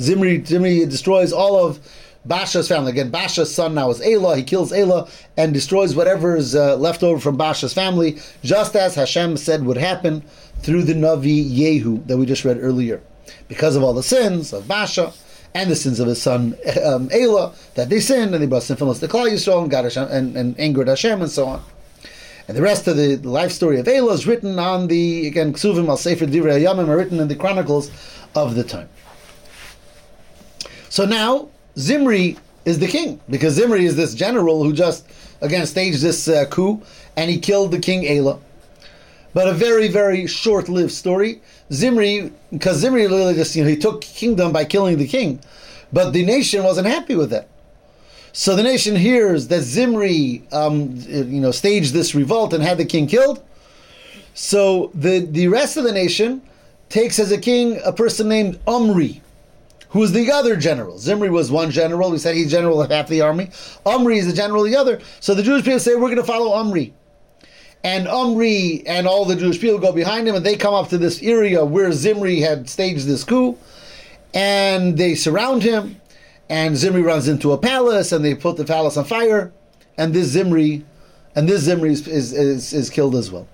[0.00, 1.79] Zimri Zimri destroys all of
[2.24, 2.90] Basha's family.
[2.90, 4.37] Again, Basha's son now is Elah.
[4.37, 8.96] He kills Elah and destroys whatever is uh, left over from Basha's family, just as
[8.96, 10.22] Hashem said would happen
[10.62, 13.00] through the Navi Yehu that we just read earlier.
[13.46, 15.12] Because of all the sins of Basha
[15.57, 19.01] and the sins of his son um, Elah, that they sinned, and they brought sinfulness
[19.01, 21.62] to Klal Yisrael, and, got Hashem, and, and angered Hashem, and so on.
[22.47, 25.55] And the rest of the, the life story of Elah is written on the, again,
[25.55, 27.90] Ksuvim al Sefer Divrei Yamim are written in the chronicles
[28.35, 28.88] of the time.
[30.90, 35.07] So now, Zimri is the king, because Zimri is this general who just,
[35.40, 36.83] again, staged this uh, coup,
[37.16, 38.38] and he killed the king Elah.
[39.37, 41.42] But a very, very short-lived story.
[41.70, 45.40] Zimri, because Zimri literally just, you know, he took kingdom by killing the king,
[45.92, 47.46] but the nation wasn't happy with that.
[48.33, 52.87] So the nation hears that Zimri, um, you know, staged this revolt and had the
[52.87, 53.44] king killed.
[54.33, 56.40] So the the rest of the nation
[56.88, 59.20] takes as a king a person named Omri,
[59.90, 60.96] who was the other general.
[60.96, 62.11] Zimri was one general.
[62.11, 63.51] We said he's general of half the army.
[63.85, 64.99] Omri is the general of the other.
[65.20, 66.94] So the Jewish people say we're going to follow Omri.
[67.87, 70.99] And Omri and all the Jewish people go behind him, and they come up to
[70.99, 73.57] this area where Zimri had staged this coup,
[74.35, 76.01] and they surround him.
[76.49, 79.53] And Zimri runs into a palace, and they put the palace on fire,
[79.96, 80.85] and this Zimri,
[81.37, 83.46] and this Zimri is, is, is, is killed as well.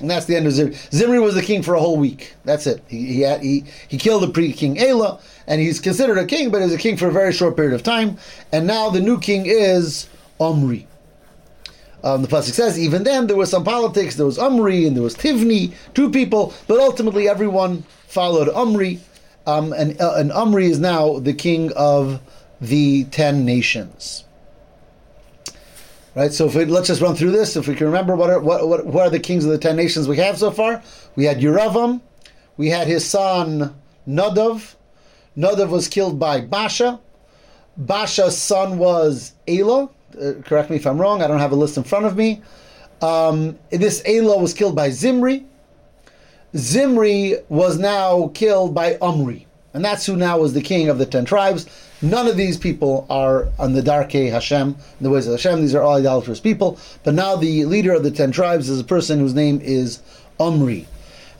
[0.00, 0.76] And that's the end of Zimri.
[0.90, 2.34] Zimri was the king for a whole week.
[2.44, 2.82] That's it.
[2.88, 6.60] He he had, he, he killed the pre-king Elah, and he's considered a king, but
[6.60, 8.18] he's a king for a very short period of time.
[8.50, 10.08] And now the new king is
[10.40, 10.88] Omri.
[12.02, 14.16] Um, the pasuk says, even then there was some politics.
[14.16, 19.00] There was Omri and there was Tivni, two people, but ultimately everyone followed Omri,
[19.46, 22.20] um, and uh, and Omri is now the king of
[22.60, 24.24] the ten nations.
[26.14, 26.32] Right.
[26.32, 27.54] So if we, let's just run through this.
[27.54, 29.76] If we can remember what are what, what what are the kings of the ten
[29.76, 30.82] nations we have so far?
[31.16, 32.00] We had Yeravam,
[32.56, 33.74] we had his son
[34.08, 34.74] Nadav.
[35.36, 36.98] Nadav was killed by Basha.
[37.76, 39.88] Basha's son was Elah.
[40.18, 41.22] Uh, correct me if I'm wrong.
[41.22, 42.42] I don't have a list in front of me.
[43.02, 45.46] Um, this Elah was killed by Zimri.
[46.56, 51.06] Zimri was now killed by Omri, and that's who now was the king of the
[51.06, 51.66] ten tribes.
[52.02, 55.60] None of these people are on the Darkei Hashem, the ways of Hashem.
[55.60, 56.78] These are all idolatrous people.
[57.04, 60.00] But now the leader of the ten tribes is a person whose name is
[60.38, 60.88] Omri.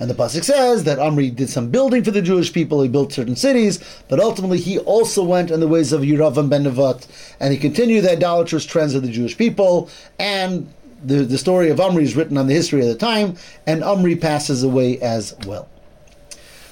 [0.00, 2.80] And the pasuk says that Omri did some building for the Jewish people.
[2.80, 6.64] He built certain cities, but ultimately he also went in the ways of Yeravam ben
[6.64, 7.06] Nevat,
[7.38, 9.90] and he continued the idolatrous trends of the Jewish people.
[10.18, 10.72] And
[11.04, 13.36] the, the story of Omri is written on the history of the time,
[13.66, 15.68] and Omri passes away as well.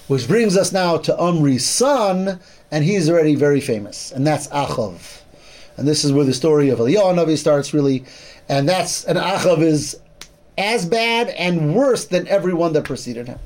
[0.07, 5.21] Which brings us now to Omri's son, and he's already very famous, and that's Achav.
[5.77, 8.05] And this is where the story of Eliyahu Navi starts really,
[8.49, 10.01] and that's and Achav is
[10.59, 13.38] as bad and worse than everyone that preceded him.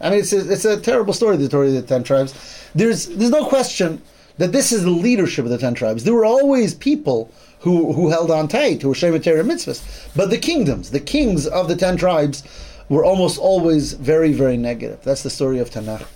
[0.00, 2.34] I mean, it's a, it's a terrible story, the story of the ten tribes.
[2.74, 4.02] There's there's no question
[4.38, 6.04] that this is the leadership of the ten tribes.
[6.04, 10.38] There were always people who who held on tight, who were Shemitah mitzvahs, but the
[10.38, 12.42] kingdoms, the kings of the ten tribes,
[12.88, 15.00] were almost always very very negative.
[15.02, 16.06] That's the story of Tanakh.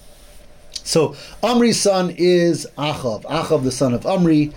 [0.83, 4.53] So Amri's son is Achav, Achav the son of Omri.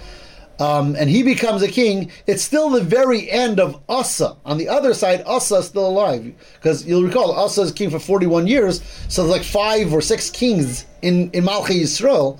[0.59, 4.35] Um, and he becomes a king, it's still the very end of Asa.
[4.45, 6.33] On the other side, Asa is still alive.
[6.55, 10.29] Because you'll recall, Asa is king for 41 years, so there's like five or six
[10.29, 12.39] kings in, in Malchi Yisrael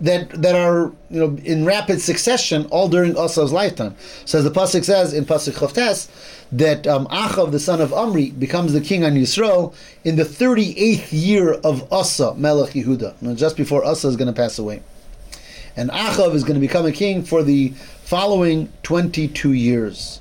[0.00, 3.94] that that are you know in rapid succession all during Asa's lifetime.
[4.24, 6.08] So as the pasuk says in pasuk Chavtes
[6.50, 9.72] that um, Achav the son of Amri becomes the king on Yisrael
[10.02, 14.58] in the 38th year of Asa Melech Yehuda, just before Asa is going to pass
[14.58, 14.82] away
[15.76, 17.70] and Achav is going to become a king for the
[18.04, 20.20] following 22 years.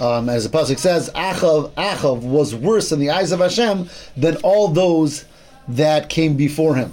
[0.00, 4.36] Um, as the pasuk says, Achav, Achav was worse in the eyes of Hashem than
[4.38, 5.24] all those
[5.66, 6.92] that came before him.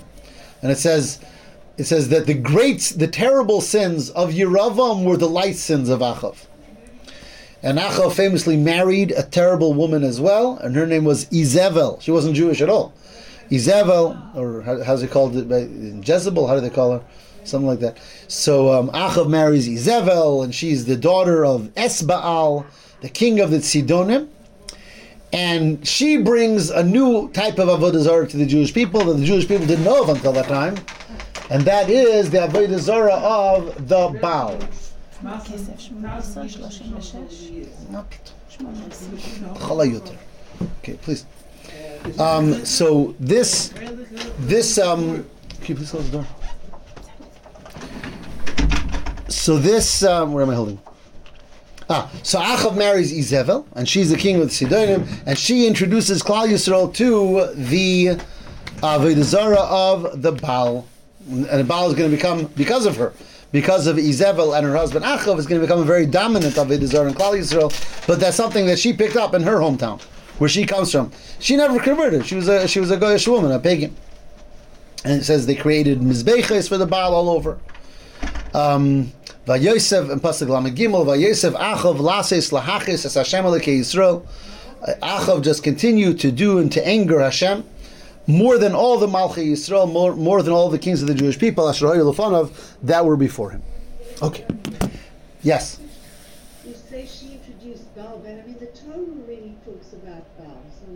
[0.62, 1.20] And it says,
[1.78, 6.00] it says that the great, the terrible sins of Yeravam were the light sins of
[6.00, 6.46] Achav.
[7.62, 12.02] And Achav famously married a terrible woman as well, and her name was Izebel.
[12.02, 12.94] She wasn't Jewish at all.
[13.50, 15.36] Izebel, or how's it called?
[15.36, 17.04] Jezebel, how do they call her?
[17.48, 17.98] Something like that.
[18.28, 22.66] So um, Achav marries Izebel, and she's the daughter of Esbaal,
[23.02, 24.30] the king of the Sidonim.
[25.34, 29.26] And she brings a new type of Avodah Zarah to the Jewish people that the
[29.26, 30.78] Jewish people didn't know of until that time.
[31.50, 34.58] And that is the Avodah Zarah of the Baal.
[40.80, 41.26] Okay, please.
[42.20, 43.74] Um, so this,
[44.40, 45.26] this, um,
[45.62, 46.28] can you please close the door?
[49.36, 50.80] So this, um, where am I holding?
[51.88, 56.24] Ah, so Achav marries Izevel, and she's the king of the Sidonim, and she introduces
[56.24, 58.18] Klal Yisrael to the
[58.78, 60.88] Avodah Zarah of the Baal,
[61.30, 63.14] and the Baal is going to become because of her,
[63.52, 66.86] because of Izevel and her husband Achav is going to become a very dominant Avodah
[66.86, 67.70] Zarah in Klal Yisrael.
[68.08, 70.02] But that's something that she picked up in her hometown,
[70.40, 71.12] where she comes from.
[71.40, 72.26] She never converted.
[72.26, 73.96] She was a she was a Goyish woman, a pagan.
[75.04, 77.60] And it says they created mizbeches for the Baal all over.
[78.56, 79.12] Um,
[79.46, 81.06] Vayosef and Pasuk Lamed Gimel.
[81.06, 84.26] Vayosef Achav lases lahachis es Hashem alekei Yisrael.
[84.82, 87.64] Uh, Achav just continued to do and to anger Hashem
[88.28, 91.38] more than all the Malchi Yisrael, more, more than all the kings of the Jewish
[91.38, 93.62] people, Asher Lefanov, that were before him.
[94.22, 94.46] Okay.
[95.44, 95.80] Yes.
[96.66, 100.62] You say she introduced Baal, but I mean the Torah really talks about Baal.
[100.80, 100.92] So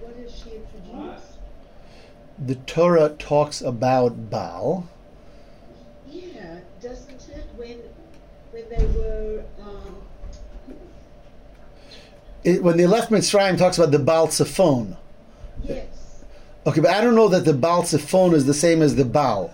[0.00, 1.22] what does she introduce?
[2.38, 4.86] The Torah talks about Baal.
[6.10, 7.46] Yeah, doesn't it?
[7.56, 7.78] When
[8.54, 9.96] when they were um,
[12.44, 14.96] It, when they left Mitzrayim, it talks about the Baal Tzafon.
[15.64, 15.86] yes.
[16.66, 19.52] Okay, but I don't know that the Baal Tzafon is the same as the Baal.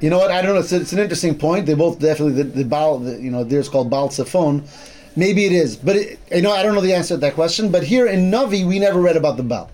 [0.00, 0.30] You know what?
[0.30, 0.60] I don't know.
[0.60, 1.64] It's, it's an interesting point.
[1.64, 2.98] They both definitely the, the Baal.
[2.98, 4.68] The, you know, there's called Baal Tzafon.
[5.16, 7.70] Maybe it is, but it, you know, I don't know the answer to that question.
[7.70, 9.70] But here in Navi, we never read about the Baal.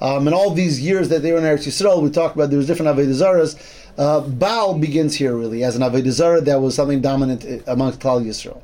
[0.00, 2.58] Um, in all these years that they were in Eretz Yisrael, we talked about there
[2.58, 3.56] was different Avodah.
[3.98, 7.98] Uh, Baal begins here really as an Avodah Zarah that was something dominant uh, amongst
[7.98, 8.62] Klal Yisrael.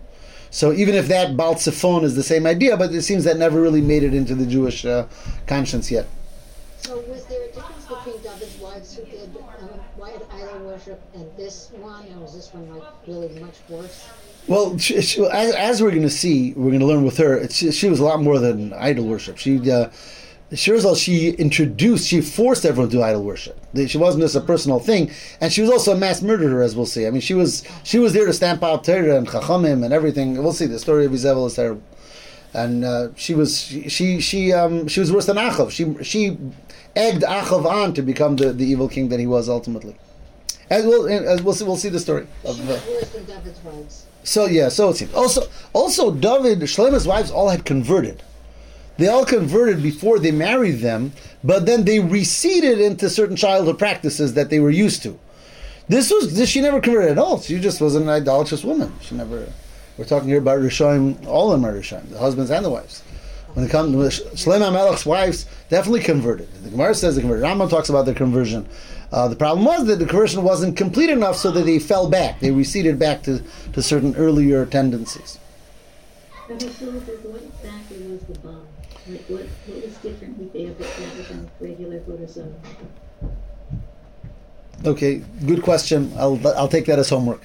[0.51, 3.61] So even if that Baal Tzafon is the same idea, but it seems that never
[3.61, 5.09] really made it into the Jewish uh,
[5.49, 6.07] conscience yet.
[6.79, 11.29] So was there a difference between David's wives who did um, white idol worship and
[11.37, 14.07] this one, or was this one like really much worse?
[14.47, 17.49] Well, she, she, as, as we're going to see, we're going to learn with her.
[17.49, 19.39] She, she was a lot more than idol worship.
[19.39, 19.89] She, uh,
[20.55, 23.59] Shirzal, she introduced, she forced everyone to do idol worship.
[23.87, 26.87] She wasn't just a personal thing, and she was also a mass murderer, as we'll
[26.87, 27.07] see.
[27.07, 30.41] I mean, she was she was there to stamp out Torah and Chachamim and everything.
[30.43, 30.67] We'll see.
[30.67, 31.83] The story of Izebel is terrible,
[32.53, 35.71] and uh, she was she she she, um, she was worse than Achav.
[35.71, 36.39] She she
[36.95, 39.97] egged Achav on to become the, the evil king that he was ultimately.
[40.71, 42.27] As we'll as we'll see, we'll see the story.
[42.45, 44.07] Of, uh, worse than David's wives.
[44.23, 45.13] so yeah, so it seems.
[45.15, 48.23] Also, also David, Shlomo's wives all had converted.
[48.97, 54.35] They all converted before they married them, but then they receded into certain childhood practices
[54.35, 55.19] that they were used to.
[55.89, 57.41] This was this she never converted at all.
[57.41, 58.93] She just was an idolatrous woman.
[59.03, 59.53] She never.
[59.99, 61.27] We're talking here about Rishonim.
[61.27, 63.03] All of them are Rishonim, the husbands and the wives.
[63.55, 66.53] When it comes to Shlomo Melech's wives, definitely converted.
[66.65, 67.45] The Gemara says they converted.
[67.45, 68.67] Rambam talks about their conversion.
[69.13, 72.41] Uh, the problem was that the conversion wasn't complete enough, so that they fell back.
[72.41, 73.41] They receded back to,
[73.73, 75.39] to certain earlier tendencies.
[76.49, 76.65] Was
[78.43, 78.64] the?
[79.07, 82.55] Like, what, what was different with the other than regular Buddhism?
[84.85, 86.13] Okay, good question.
[86.17, 87.43] I'll I'll take that as homework.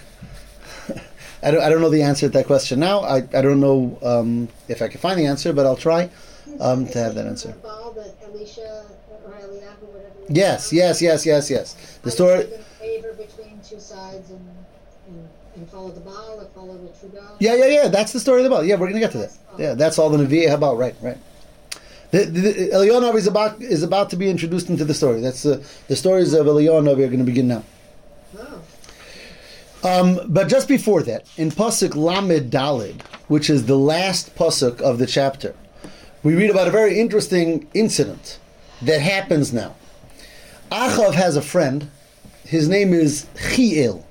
[1.44, 3.02] I don't I don't know the answer to that question now.
[3.02, 6.10] I, I don't know um, if I can find the answer, but I'll try
[6.60, 7.54] um, to have that answer.
[7.62, 8.86] Baal that Elisha
[9.24, 10.14] or Eliyahu, whatever.
[10.30, 12.00] Yes, yes, yes, yes, yes.
[12.04, 12.48] The story.
[12.80, 14.50] Favor between two sides and,
[15.08, 17.36] and, and follow the Baal or follow the true God.
[17.40, 17.88] Yeah, yeah, yeah.
[17.90, 18.66] That's the story of the Bible.
[18.66, 19.38] Yeah, we're gonna get to that.
[19.58, 20.78] Yeah, that's all the Nevi'ah about.
[20.78, 21.18] Right, right.
[22.12, 25.22] The, the, is about is about to be introduced into the story.
[25.22, 27.64] That's the the stories of Eliyahu are going to begin now.
[28.38, 28.62] Oh,
[29.84, 34.98] Um, but just before that, in pasuk Lamed Dalid, which is the last pasuk of
[34.98, 35.54] the chapter,
[36.24, 38.40] we read about a very interesting incident
[38.82, 39.76] that happens now.
[40.72, 41.90] Achav has a friend.
[42.44, 44.06] His name is Chiel.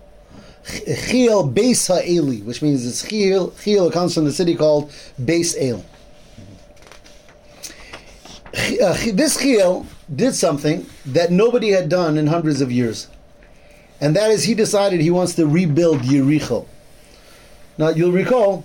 [0.64, 3.50] Chiel Beis Ha'eli, which means it's Chiel.
[3.62, 5.84] Chiel comes from the city called Beis El.
[8.82, 13.08] Uh, This Chiel did something that nobody had done in hundreds of years
[14.00, 16.66] and that is he decided he wants to rebuild Yericho.
[17.78, 18.64] Now you'll recall,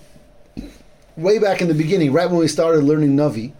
[1.17, 3.51] way back in the beginning, right when we started learning Navi,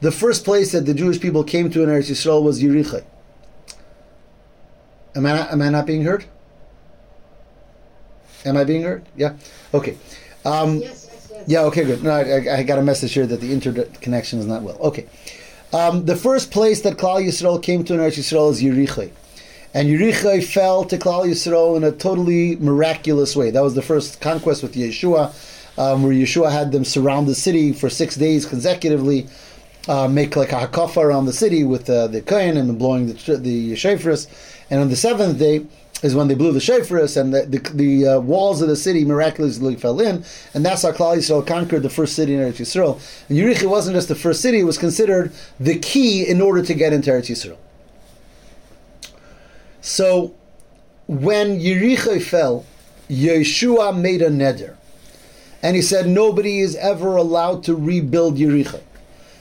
[0.00, 3.02] the first place that the Jewish people came to in Eretz Yisrael was Yericho.
[5.14, 6.24] Am I not, am I not being heard?
[8.44, 9.04] Am I being heard?
[9.16, 9.34] Yeah.
[9.72, 9.96] Okay.
[10.44, 11.44] Um, yes, yes, yes.
[11.46, 12.02] yeah, okay, good.
[12.02, 14.76] No, I- I got a message here that the internet connection is not well.
[14.78, 15.06] Okay.
[15.74, 19.10] Um, the first place that Klal Yisrael came to in Eretz Yisrael is Yericho.
[19.74, 23.50] And Yericho fell to Klal Yisrael in a totally miraculous way.
[23.50, 25.34] That was the first conquest with Yeshua,
[25.76, 29.26] um, where Yeshua had them surround the city for six days consecutively,
[29.88, 33.36] uh, make like a hakafa around the city with uh, the kohen and blowing the,
[33.36, 34.28] the.
[34.70, 35.66] And on the seventh day
[36.02, 39.04] is when they blew the shofars and the, the, the uh, walls of the city
[39.04, 40.24] miraculously fell in.
[40.52, 43.00] And that's how Klal Yisrael conquered the first city in Eretz Yisrael.
[43.28, 46.74] And Yericho wasn't just the first city, it was considered the key in order to
[46.74, 47.56] get into Eretz Yisrael.
[49.80, 50.34] So
[51.06, 52.66] when Yericho fell,
[53.08, 54.76] Yeshua made a neder.
[55.62, 58.82] And he said nobody is ever allowed to rebuild Yericho.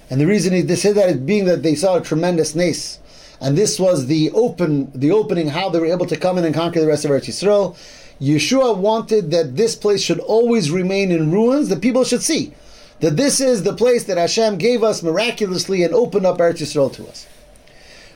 [0.10, 3.00] And the reason he they said that is being that they saw a tremendous nes.
[3.44, 6.56] And this was the open the opening how they were able to come in and
[6.56, 7.76] conquer the rest of Eretz Yisrael.
[8.22, 12.54] Yeshua wanted that this place should always remain in ruins, that people should see
[13.02, 16.94] that this is the place that Hashem gave us miraculously and opened up Eretz Yisrael
[16.94, 17.28] to us.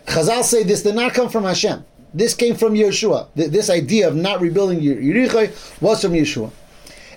[0.06, 1.84] Chazal say this did not come from Hashem.
[2.14, 3.28] This came from Yeshua.
[3.36, 6.52] This idea of not rebuilding Yer- Yericho was from Yeshua.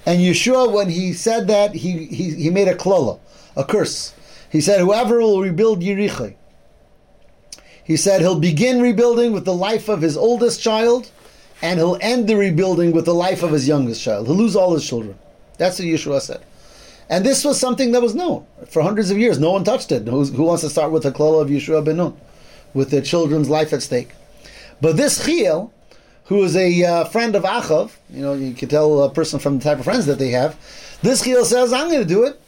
[0.05, 3.21] And Yeshua, when he said that, he, he, he made a klola,
[3.57, 4.15] a curse.
[4.51, 6.35] He said, whoever will rebuild Yericho,
[7.91, 11.11] he said he'll begin rebuilding with the life of his oldest child,
[11.61, 14.29] and he'll end the rebuilding with the life of his youngest child.
[14.29, 15.19] He'll lose all his children.
[15.59, 16.41] That's what Yeshua said.
[17.09, 19.41] And this was something that was known for hundreds of years.
[19.41, 20.07] No one touched it.
[20.07, 22.17] Who's, who wants to start with the klola of Yeshua ben Nun,
[22.75, 24.13] with their children's life at stake?
[24.81, 25.73] But this Chiel,
[26.27, 29.59] who is a uh, friend of Achav, you know, you can tell a person from
[29.59, 30.57] the type of friends that they have,
[31.03, 32.41] this Chiel says, I'm going to do it.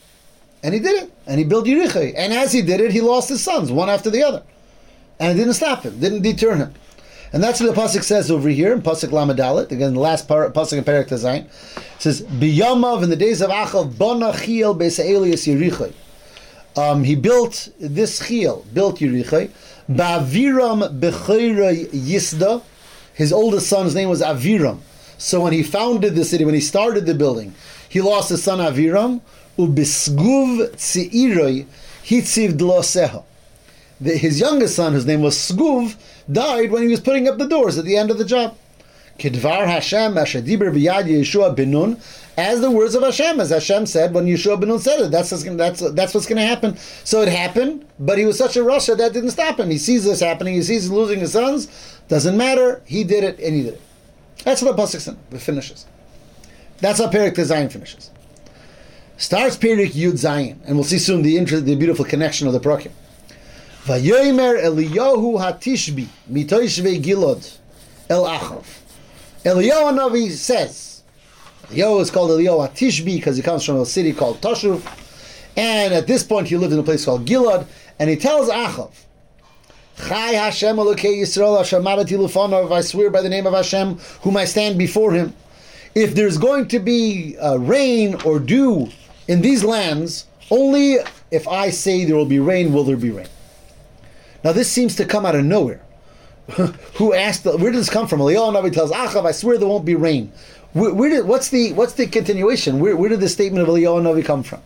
[0.62, 1.12] And he did it.
[1.26, 2.14] And he built Yericho.
[2.16, 4.45] And as he did it, he lost his sons, one after the other.
[5.22, 6.74] And it didn't stop him, didn't deter him.
[7.32, 9.70] And that's what the pasuk says over here in pasuk Lamed Dalid.
[9.70, 11.48] Again, the last pasuk in Perak Tazayin
[12.00, 15.92] says, "Biyamav in the days of Achav, bona chiel be'se'elias Yericho."
[16.76, 19.48] Um, he built this chiel, built Yericho.
[19.88, 22.62] Ba'aviram bechayra Yisda.
[23.14, 24.80] His oldest son's name was Aviram.
[25.18, 27.54] So when he founded the city, when he started the building,
[27.88, 29.20] he lost his son Aviram.
[29.56, 31.66] Ubisguv tzeiroi
[32.04, 33.22] hitziv dloseha
[34.01, 35.97] his youngest son, whose name was Sguv,
[36.30, 38.57] died when he was putting up the doors at the end of the job.
[39.18, 42.01] Kidvar Hashem Ashadibir Biyad Yeshua Benun,
[42.36, 45.11] as the words of Hashem, as Hashem said when Yeshua Benun said it.
[45.11, 46.76] That's what's gonna, that's that's what's going to happen.
[47.05, 49.70] So it happened, but he was such a rasha that didn't stop him.
[49.70, 50.55] He sees this happening.
[50.55, 51.68] He sees losing his sons.
[52.09, 52.82] Doesn't matter.
[52.84, 53.80] He did it, and he did it.
[54.45, 55.86] That's what the pasuk finishes.
[56.78, 58.11] That's how Perik Zion finishes.
[59.16, 62.61] Starts Perek Yud Zayin, and we'll see soon the inter- the beautiful connection of the
[62.61, 62.90] Prakim.
[63.85, 67.59] Vayomer Eliyahu Hatishbi mitoishve Gilad
[68.09, 68.64] El Achav.
[69.45, 71.03] Eliyahu Navi says,
[71.64, 74.87] Eliyahu is called Eliyahu Hatishbi because he comes from a city called Tashuv,
[75.57, 77.66] and at this point he lived in a place called Gilad,
[77.99, 78.93] and he tells Achav,
[79.97, 84.37] Chai Hashem Elokei Yisrael Hashem Marati Lufanov, I swear by the name of Hashem, whom
[84.37, 85.35] I stand before him.
[85.97, 88.91] If there's going to be uh, rain or dew
[89.26, 90.99] in these lands, only
[91.33, 93.26] if I say there will be rain, will there be rain.
[94.45, 95.82] Now this seems to come out of nowhere.
[96.97, 97.45] Who asked?
[97.45, 98.20] Where did this come from?
[98.20, 100.32] Eliyahu Navi tells Achav, "I swear there won't be rain."
[100.72, 101.26] Where, where did?
[101.26, 102.80] What's the what's the continuation?
[102.80, 104.61] Where, where did the statement of Eliyahu Navi come from?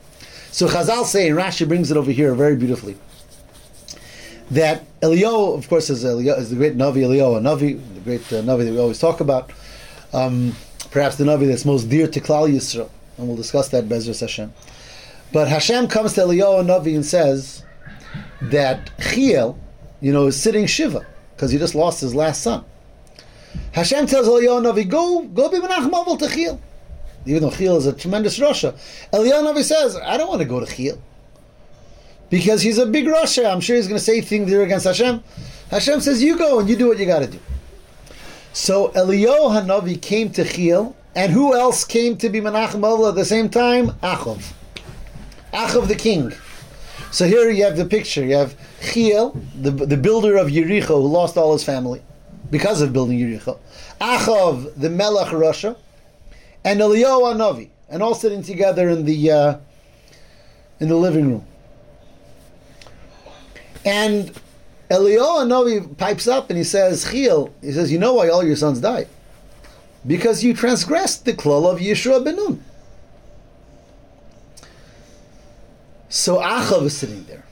[0.57, 2.97] So Chazal say, and Rashi brings it over here very beautifully.
[4.51, 8.43] That Eliyahu, of course, is, Eliyahu, is the great Navi Eliyahu, Navi, the great uh,
[8.43, 9.51] Navi that we always talk about.
[10.14, 10.57] Um,
[10.91, 14.53] perhaps the Navi that's most dear to Klal Yisrael, and we'll discuss that Bezras Hashem.
[15.33, 17.62] But Hashem comes to Eliyahu Navi and says
[18.41, 19.59] that Chiel,
[20.01, 22.64] you know, sitting Shiva because he just lost his last son.
[23.72, 26.61] Hashem tells Eliyahu go, go be Menachem Avel to Chiel.
[27.24, 28.74] Even though Chiel is a tremendous rasha.
[29.12, 31.01] Eliyahu says, I don't want to go to Chiel.
[32.30, 33.51] Because he's a big rasha.
[33.51, 35.22] I'm sure he's going to say things there against Hashem.
[35.70, 37.38] Hashem says, you go and you do what you got to do.
[38.53, 43.14] So Eliyahu Hanavi came to Chiel, and who else came to be Menachem Avel at
[43.14, 43.88] the same time?
[44.03, 44.53] Achav.
[45.53, 46.32] Achav the king.
[47.11, 48.24] So here you have the picture.
[48.24, 52.02] You have Chiel, the, the builder of Yericho, who lost all his family
[52.50, 53.59] because of building Yericho.
[54.00, 55.76] Achav, the Melech rasha,
[56.64, 59.59] and Eliyahu Hanavi, and all sitting together in the uh,
[60.80, 61.46] in the living room.
[63.84, 64.32] And
[64.90, 68.57] Eliyahu Hanavi pipes up and he says, Chiel, he says, you know why all your
[68.57, 69.09] sons died?
[70.07, 72.64] Because you transgressed the klal of Yeshua ben Nun.
[76.09, 77.44] So Achav is sitting there.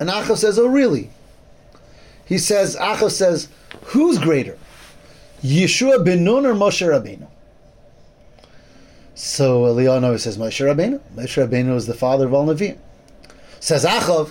[0.00, 1.10] And Achav says, oh really?
[2.26, 3.48] He says, Achav says,
[3.84, 4.58] who's greater?
[5.42, 7.28] Yeshua ben Nun or Moshe Rabbeinu?
[9.14, 11.00] So Eliyahu says, Moshe Rabbeinu.
[11.14, 12.78] Moshe Rabbeinu is the father of all Nevi'im.
[13.60, 14.30] Says Achav,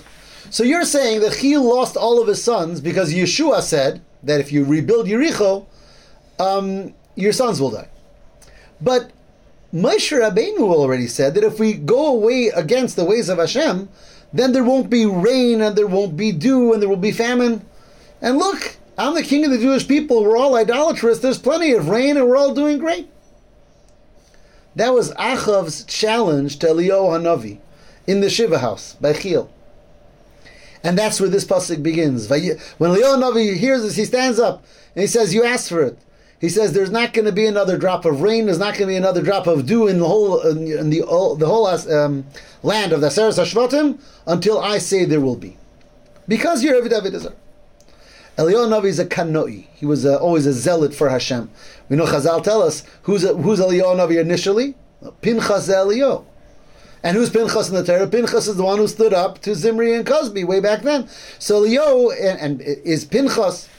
[0.49, 4.51] so you're saying that he lost all of his sons because Yeshua said that if
[4.51, 5.66] you rebuild Yericho,
[6.39, 7.88] um, your sons will die.
[8.82, 9.11] But
[9.74, 13.90] Moshe Rabbeinu already said that if we go away against the ways of Hashem,
[14.32, 17.66] then there won't be rain and there won't be dew and there will be famine.
[18.22, 20.24] And look, I'm the king of the Jewish people.
[20.24, 21.20] We're all idolatrous.
[21.20, 23.10] There's plenty of rain and we're all doing great.
[24.76, 27.60] That was Achav's challenge to Eliyahu Hanavi
[28.06, 29.50] in the Shiva house by Chiel.
[30.84, 32.30] And that's where this pasuk begins.
[32.30, 34.66] When Eliyahu Navi hears this, he stands up
[34.96, 35.98] and he says, "You asked for it."
[36.44, 38.48] He says, "There's not going to be another drop of rain.
[38.48, 41.00] There's not going to be another drop of dew in the whole in the
[41.39, 42.26] the whole um,
[42.64, 45.56] land of the Seres Hashvatim until I say there will be,
[46.28, 47.14] because you're David David
[48.38, 49.68] Eliyahu Navi is a kanoi.
[49.74, 51.50] He was a, always a zealot for Hashem.
[51.88, 54.76] We know Chazal tell us who's a, who's Eliyahu Navi initially.
[55.22, 56.26] Pinchas Eliyahu.
[57.04, 58.08] And who's Pinchas in the Torah?
[58.08, 61.08] Pinchas is the one who stood up to Zimri and Cozbi way back then.
[61.39, 63.70] So Leo and, and is Pinchas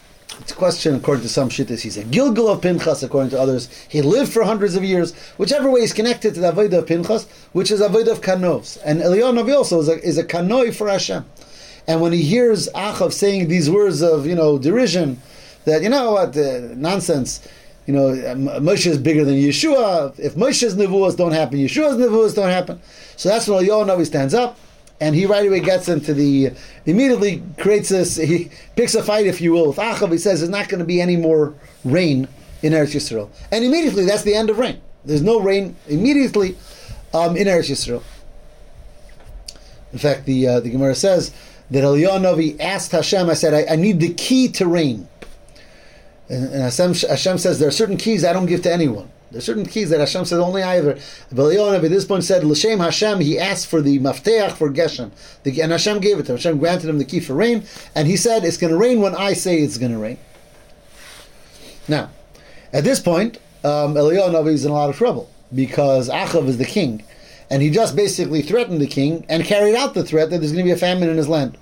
[0.41, 1.80] It's a question according to some shittas.
[1.80, 3.68] He's a gilgul of Pinchas, according to others.
[3.89, 5.14] He lived for hundreds of years.
[5.37, 8.78] Whichever way he's connected to the Avodah of Pinchas, which is Avodah of Kanovs.
[8.85, 11.24] And Eliyahu Navi also is a, is a Kanoi for Hashem.
[11.87, 15.20] And when he hears Achav saying these words of, you know, derision,
[15.64, 17.47] that, you know what, uh, nonsense,
[17.87, 18.11] you know,
[18.61, 20.18] Moshe is bigger than Yeshua.
[20.18, 22.80] If Moshe's nevuas don't happen, Yeshua's nevuas don't happen.
[23.16, 24.59] So that's when Eliyahu Navi stands up,
[25.05, 26.51] and he right away gets into the,
[26.87, 30.11] immediately creates this, he picks a fight, if you will, with Achav.
[30.11, 31.53] He says there's not going to be any more
[31.85, 32.27] rain
[32.63, 33.29] in Eretz Yisrael.
[33.53, 34.81] And immediately, that's the end of rain.
[35.05, 36.57] There's no rain immediately
[37.13, 38.03] um, in Eretz Yisrael.
[39.93, 41.33] In fact, the uh, the Gemara says
[41.71, 45.07] that Eliyahu asked Hashem, I said, I, I need the key to rain.
[46.31, 49.11] And, and Hashem, Hashem says, there are certain keys I don't give to anyone.
[49.35, 50.97] There are certain keys that Hashem says only I ever.
[51.32, 55.11] But at this point said, L'Shem Hashem, he asked for the mafteach for Geshem.
[55.43, 56.39] The, and Hashem gave it to him.
[56.39, 57.64] Hashem granted him the key for rain.
[57.97, 60.18] And he said, it's going to rain when I say it's going to rain.
[61.89, 62.11] Now,
[62.72, 66.64] at this point, um, Eliyahu is in a lot of trouble because Achav is the
[66.64, 67.03] king
[67.51, 70.64] and he just basically threatened the king and carried out the threat that there's going
[70.64, 71.59] to be a famine in his land.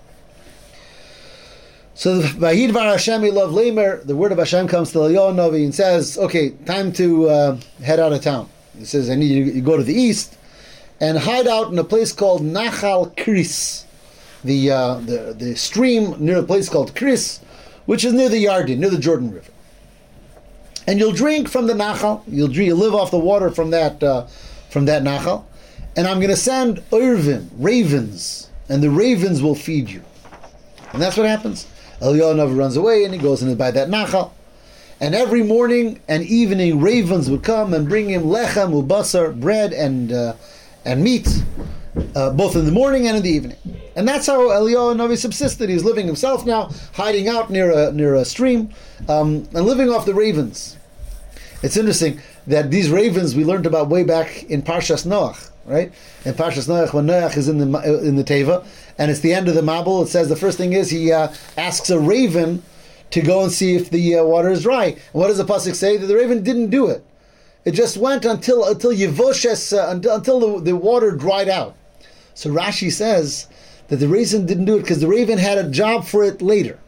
[1.94, 5.74] So Vahid Var Hashem love Lamer, the word of Hashem comes to Eliyahu Navi and
[5.74, 9.60] says, "Okay, time to uh, head out of town." He says, "I need you to
[9.60, 10.36] go to the east
[11.00, 13.84] and hide out in a place called Nachal Kris,
[14.42, 17.40] the uh, the the stream near a place called Kris,
[17.86, 19.50] which is near the Yarden, near the Jordan River.
[20.86, 22.22] And you'll drink from the Nachal.
[22.26, 24.26] You'll drink, you'll live off the water from that uh,
[24.70, 25.44] from that Nachal."
[25.96, 30.02] and I'm going to send orvim, ravens, and the ravens will feed you.
[30.92, 31.66] And that's what happens.
[32.02, 34.32] Eliyahu runs away and he goes in by that nachal.
[35.00, 40.12] And every morning and evening, ravens would come and bring him lechem, ubasar, bread and
[40.12, 40.34] uh,
[40.84, 41.28] and meat,
[42.14, 43.56] uh, both in the morning and in the evening.
[43.96, 45.68] And that's how Eliyahu Navi subsisted.
[45.68, 48.70] He's living himself now, hiding out near a near a stream,
[49.08, 50.76] um, and living off the ravens.
[51.62, 55.92] It's interesting that these ravens we learned about way back in Parshas Noach right?
[56.24, 58.64] In Parshas Noach, when Noach is in the in the Teva,
[58.98, 61.32] and it's the end of the Mabul, it says the first thing is he uh,
[61.56, 62.62] asks a raven
[63.10, 64.86] to go and see if the uh, water is dry.
[64.86, 65.96] And what does the pasuk say?
[65.96, 67.04] That the raven didn't do it.
[67.64, 71.76] It just went until until Yevoshes uh, until, until the, the water dried out.
[72.34, 73.46] So Rashi says
[73.88, 76.78] that the raven didn't do it because the raven had a job for it later.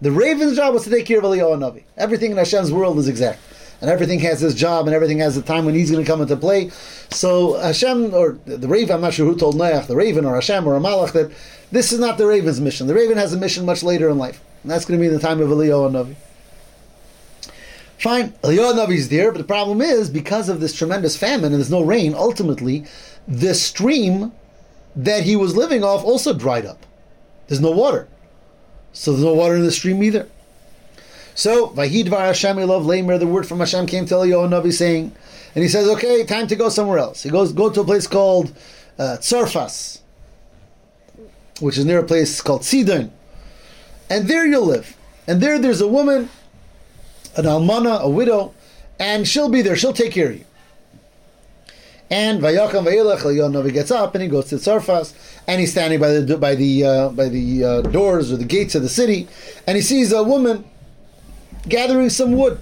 [0.00, 1.84] The raven's job was to take care of Eliyahu Navi.
[1.96, 3.38] Everything in Hashem's world is exact
[3.80, 6.20] and everything has his job, and everything has the time when he's going to come
[6.20, 6.70] into play.
[7.10, 10.66] So Hashem, or the Raven, I'm not sure who told Noach, the Raven, or Hashem,
[10.66, 11.30] or a Malach, that
[11.70, 12.86] this is not the Raven's mission.
[12.86, 15.14] The Raven has a mission much later in life, and that's going to be in
[15.14, 16.16] the time of Eliyahu Navi.
[17.98, 21.54] Fine, Eliyahu Navi is there, but the problem is, because of this tremendous famine and
[21.54, 22.84] there's no rain, ultimately,
[23.26, 24.32] the stream
[24.94, 26.86] that he was living off also dried up.
[27.48, 28.08] There's no water.
[28.92, 30.28] So there's no water in the stream either.
[31.36, 35.14] So, Vahidvar Hashem love Lamer, the word from Hashem came to Eliyahu Navi saying,
[35.54, 37.22] and he says, okay, time to go somewhere else.
[37.22, 38.56] He goes, go to a place called
[38.98, 40.00] uh, Tzarfas,
[41.60, 43.12] which is near a place called Sidon.
[44.08, 44.96] And there you'll live.
[45.26, 46.30] And there there's a woman,
[47.36, 48.54] an almana, a widow,
[48.98, 50.44] and she'll be there, she'll take care of you.
[52.08, 55.12] And Vayakam Vayilach Navi gets up and he goes to Tzarfas
[55.46, 58.74] and he's standing by the by the uh, by the uh, doors or the gates
[58.74, 59.28] of the city,
[59.66, 60.64] and he sees a woman
[61.68, 62.58] gathering some wood.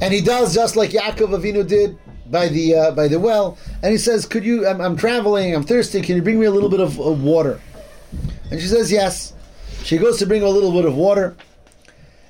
[0.00, 1.98] And he does just like Yaakov Avinu did
[2.30, 4.66] by the uh, by the well, and he says, "Could you?
[4.66, 5.54] I'm, I'm, traveling.
[5.54, 6.02] I'm thirsty.
[6.02, 7.60] Can you bring me a little bit of, of water?"
[8.50, 9.32] And she says, "Yes."
[9.84, 11.36] She goes to bring a little bit of water,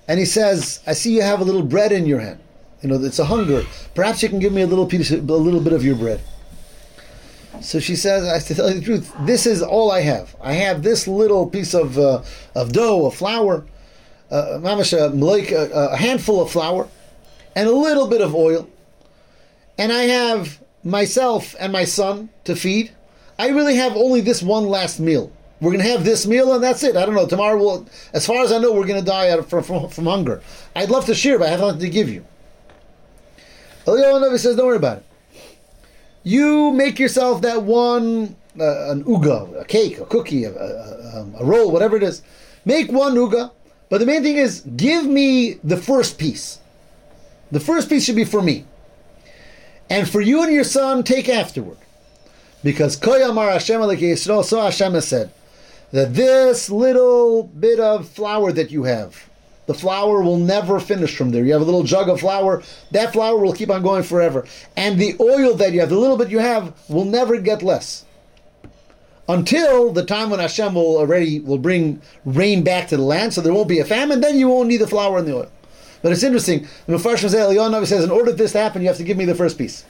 [0.09, 2.40] and he says, "I see you have a little bread in your hand.
[2.82, 3.64] You know, it's a hunger.
[3.94, 6.20] Perhaps you can give me a little piece, a little bit of your bread."
[7.61, 10.36] So she says, "I have to tell you the truth, this is all I have.
[10.40, 12.22] I have this little piece of uh,
[12.55, 13.64] of dough, of flour."
[14.35, 16.89] Uh, a, a handful of flour
[17.55, 18.68] and a little bit of oil,
[19.78, 22.93] and I have myself and my son to feed,
[23.39, 25.32] I really have only this one last meal.
[25.61, 26.97] We're to have this meal and that's it.
[26.97, 27.26] I don't know.
[27.26, 30.43] Tomorrow, we'll, as far as I know, we're to die of, from, from, from, hunger.
[30.76, 32.24] I'd love to share, but I have nothing to give you.
[33.87, 35.05] Eliyahu Navi says, don't worry about it.
[36.22, 41.45] You make yourself that one, uh, an uga, a cake, a cookie, a, a, a,
[41.45, 42.22] roll, whatever it is.
[42.64, 43.51] Make one uga
[43.95, 46.59] but the main thing is, give me the first piece.
[47.53, 48.64] The first piece should be for me.
[49.88, 51.76] And for you and your son, take afterward.
[52.64, 55.30] Because Koyamar Hashem so Hashem has said,
[55.92, 59.30] that this little bit of flour that you have,
[59.66, 61.45] the flour will never finish from there.
[61.45, 64.45] You have a little jug of flour, that flour will keep on going forever.
[64.76, 68.05] And the oil that you have, the little bit you have, will never get less.
[69.28, 73.40] Until the time when Hashem will already will bring rain back to the land, so
[73.40, 74.20] there won't be a famine.
[74.20, 75.50] Then you won't need the flour and the oil.
[76.02, 76.66] But it's interesting.
[76.86, 79.24] The Mepharshim Eliyahu says, in order for this to happen, you have to give me
[79.24, 79.84] the first piece.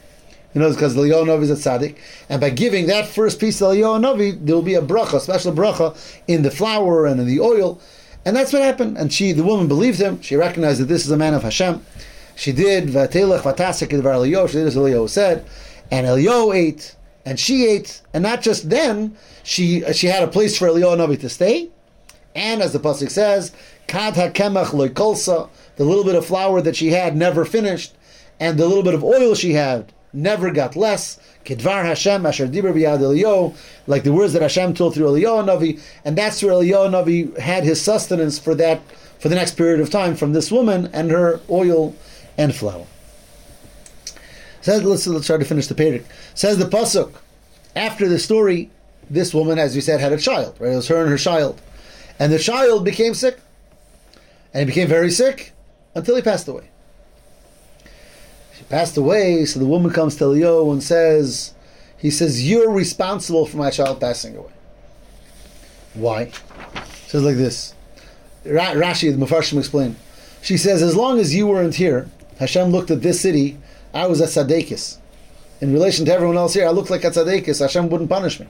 [0.53, 1.97] You know, because Eliyahu is a tzaddik,
[2.29, 5.97] and by giving that first piece to Eliyahu there will be a bracha, special bracha
[6.27, 7.81] in the flour and in the oil,
[8.23, 8.97] and that's what happened.
[8.97, 10.21] And she, the woman, believed him.
[10.21, 11.85] She recognized that this is a man of Hashem.
[12.37, 14.47] She did vatelech Eliyahu.
[14.47, 15.45] She did as Eliyahu said,
[15.91, 16.95] and Eliyahu ate,
[17.25, 19.17] and she ate, and not just then.
[19.43, 21.69] She she had a place for Eliyahu Navi to stay,
[22.35, 23.51] and as the pasuk says,
[23.87, 27.93] kad hakemach loikolsa, the little bit of flour that she had never finished,
[28.39, 31.19] and the little bit of oil she had never got less.
[31.43, 33.55] Kedvar Hashem Asher Dibur B'Yad Eliyahu,
[33.85, 37.63] like the words that Hashem told through Eliyahu Navi, and that's where Eliyahu Navi had
[37.63, 38.81] his sustenance for that
[39.19, 41.95] for the next period of time from this woman and her oil
[42.37, 42.85] and flour.
[44.65, 46.05] Says let's let's try to finish the Perek.
[46.33, 47.13] Says the pasuk
[47.75, 48.71] after the story,
[49.11, 50.55] this woman, as we said, had a child.
[50.59, 51.61] Right, it was her and her child,
[52.17, 53.37] and the child became sick,
[54.55, 55.51] and he became very sick
[55.93, 56.67] until he passed away
[58.57, 61.53] She passed away, so the woman comes to Leo and says,
[61.95, 64.51] he says, you're responsible for my child passing away.
[65.93, 66.31] Why?
[67.05, 67.75] Says like this.
[68.43, 69.95] Rashi, the Mefarshim explain.
[70.41, 72.09] She says, as long as you weren't here,
[72.39, 73.59] Hashem looked at this city,
[73.95, 74.97] I was a tzadekis.
[75.61, 78.47] In relation to everyone else here, I looked like a tzadekis, Hashem wouldn't punish me.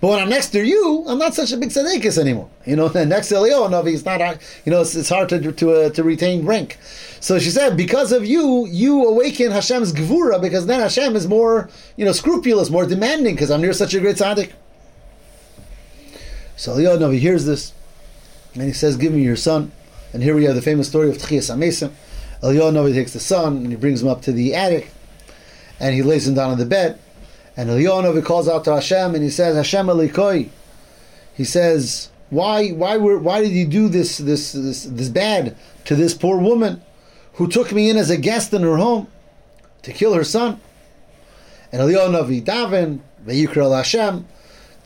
[0.00, 2.48] But when I'm next to you, I'm not such a big tzaddikus anymore.
[2.64, 4.20] You know, next to Eliyahu Navi, it's not,
[4.64, 6.78] you know, it's, it's hard to to, uh, to retain rank.
[7.20, 11.68] So she said, because of you, you awaken Hashem's gvura, because then Hashem is more,
[11.96, 14.52] you know, scrupulous, more demanding, because I'm near such a great tzaddik.
[16.56, 17.74] So Eliyahu Navi hears this,
[18.54, 19.72] and he says, give me your son.
[20.14, 21.92] And here we have the famous story of Tchias HaMesim.
[22.42, 24.90] Navi takes the son, and he brings him up to the attic,
[25.80, 26.98] and he lays him down on the bed,
[27.58, 30.48] and Eliyahu calls out to Hashem and he says, Hashem Elikoi.
[31.34, 35.96] He says, why, why, were, why did you do this, this, this, this bad to
[35.96, 36.80] this poor woman
[37.32, 39.08] who took me in as a guest in her home
[39.82, 40.60] to kill her son?
[41.72, 44.24] And Eliyahu Navi daven, Vayikra Hashem,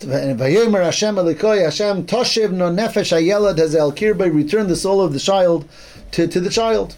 [0.00, 5.20] Vayomer Hashem Elikoi, Hashem Toshiv no nefesh hayelad hazel kirbei, return the soul of the
[5.20, 5.68] child
[6.12, 6.96] to, to the child.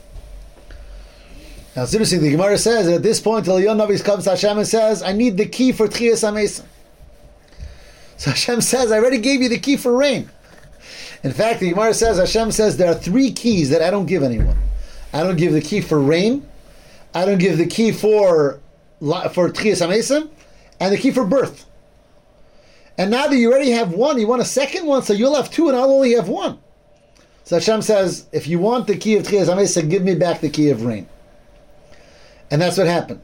[1.77, 2.21] Now interesting.
[2.21, 5.13] The Gemara says that at this point, Eliyahu Navi comes to Hashem and says, "I
[5.13, 6.65] need the key for Tchias HaMesim."
[8.17, 10.31] So Hashem says, "I already gave you the key for rain."
[11.25, 14.23] In fact, the Gemara says Hashem says there are three keys that I don't give
[14.23, 14.59] anyone.
[15.13, 16.47] I don't give the key for rain.
[17.15, 18.61] I don't give the key for
[19.01, 20.29] for Tchias HaMesim,
[20.79, 21.67] and the key for birth.
[22.97, 25.51] And now that you already have one, you want a second one, so you'll have
[25.51, 26.59] two, and I'll only have one.
[27.43, 30.49] So Hashem says, if you want the key of Tchias HaMesim, give me back the
[30.49, 31.09] key of rain.
[32.55, 33.21] And that's what happened.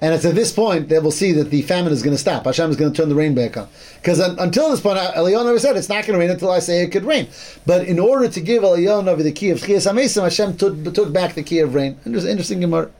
[0.00, 2.46] And it's at this point that we'll see that the famine is going to stop.
[2.46, 3.68] Hashem is going to turn the rain back on.
[3.94, 6.50] Because un- until this point, uh, Eliyahu never said it's not going to rain until
[6.50, 7.28] I say it could rain.
[7.64, 11.36] But in order to give Eliyahu the key of Tchias HaMesim, Hashem took, took back
[11.36, 11.96] the key of rain.
[12.04, 12.90] Interesting, interesting Gemara.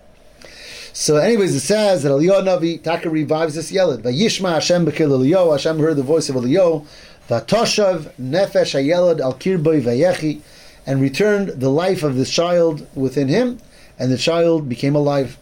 [0.93, 4.03] So, anyways, it says that Eliyahu Navi Taka revives this yelad.
[4.03, 5.51] Vayishma Hashem bekil Eliyahu.
[5.51, 6.87] Hashem heard the voice of Eliyahu.
[7.29, 10.43] Vatoshav nefesh hayelad al kirboy vayechi,
[10.87, 13.59] and returned the life of this child within him,
[13.99, 15.37] and the child became alive.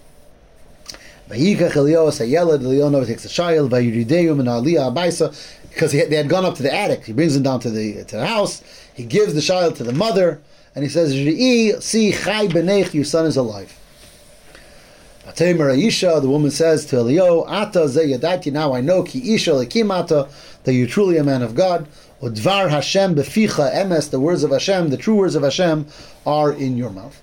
[1.29, 5.35] Vayikach Eliyahu Sayelad, Eliyahu takes a child, Vayurideum and Aliyah Abaisa,
[5.71, 7.05] because they had gone up to the attic.
[7.07, 8.63] He brings him down to the to the house.
[8.95, 10.41] He gives the child to the mother,
[10.75, 13.77] and he says, see Chai Benech, your son is alive.
[15.27, 20.29] Atamer Aisha, the woman says to Eliyahu, Ata Zayadati, now I know, Ki Isha Lekimata,
[20.65, 21.89] that you're truly a man of God.
[22.21, 25.87] Udvar Hashem beficha emes, the words of Hashem, the true words of Hashem,
[26.27, 27.21] are in your mouth.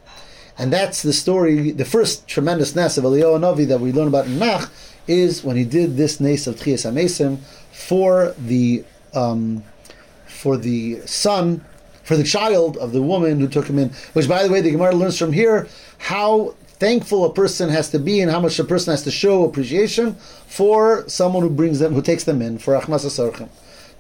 [0.62, 4.28] And that's the story, the first tremendous nes of Eliyahu Navi that we learn about
[4.28, 4.70] in Nach
[5.08, 7.40] is when he did this nes of Tchias HaMesim
[7.72, 8.84] for the
[9.16, 9.64] um,
[10.28, 11.66] for the son,
[12.04, 13.90] for the child of the woman who took him in.
[14.14, 17.98] Which, by the way, the Gemara learns from here how thankful a person has to
[17.98, 20.14] be and how much a person has to show appreciation
[20.46, 23.50] for someone who brings them, who takes them in for hachnasas orchim.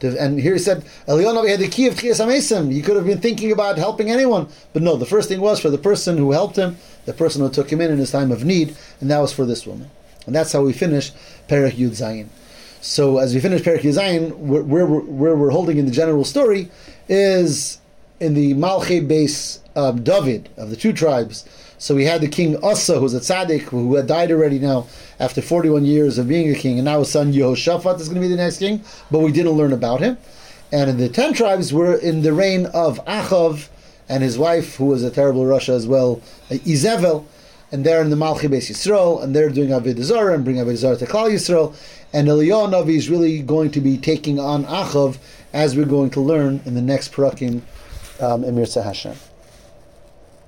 [0.04, 2.74] And here he said, Eliyahu had the key of Tchias HaMesim.
[2.74, 4.48] You could have been thinking about helping anyone.
[4.74, 7.50] But no, the first thing was for the person who helped him, the person who
[7.50, 9.90] took him in in his time of need, and that was for this woman.
[10.26, 11.12] And that's how we finish
[11.48, 12.28] Perek Yud Zayin.
[12.82, 16.26] So as we finish Perek Yud Zayin, where, where, where, we're holding in the general
[16.26, 16.70] story
[17.08, 17.80] is
[18.20, 21.46] in the Malche base of David, of the two tribes.
[21.82, 24.86] So we had the king Asa, who's a tzaddik, who had died already now
[25.20, 28.28] after 41 years of being a king, and now his son Yehoshaphat is going to
[28.28, 30.20] be the next king, but we didn't learn about him.
[30.72, 33.70] And in the 10 tribes were in the reign of Achav
[34.08, 36.22] and his wife, who was a terrible rasha as well,
[36.52, 37.26] Izevel.
[37.72, 41.08] and they're in the Malchi Beis Yisrael, and they're doing Avodah and bring Avodah to
[41.08, 41.74] Klal Yisrael,
[42.14, 45.18] and Navi is really going to be taking on Achav,
[45.52, 47.64] as we're going to learn in the next Parakim
[48.20, 49.16] um, Emir Hashem.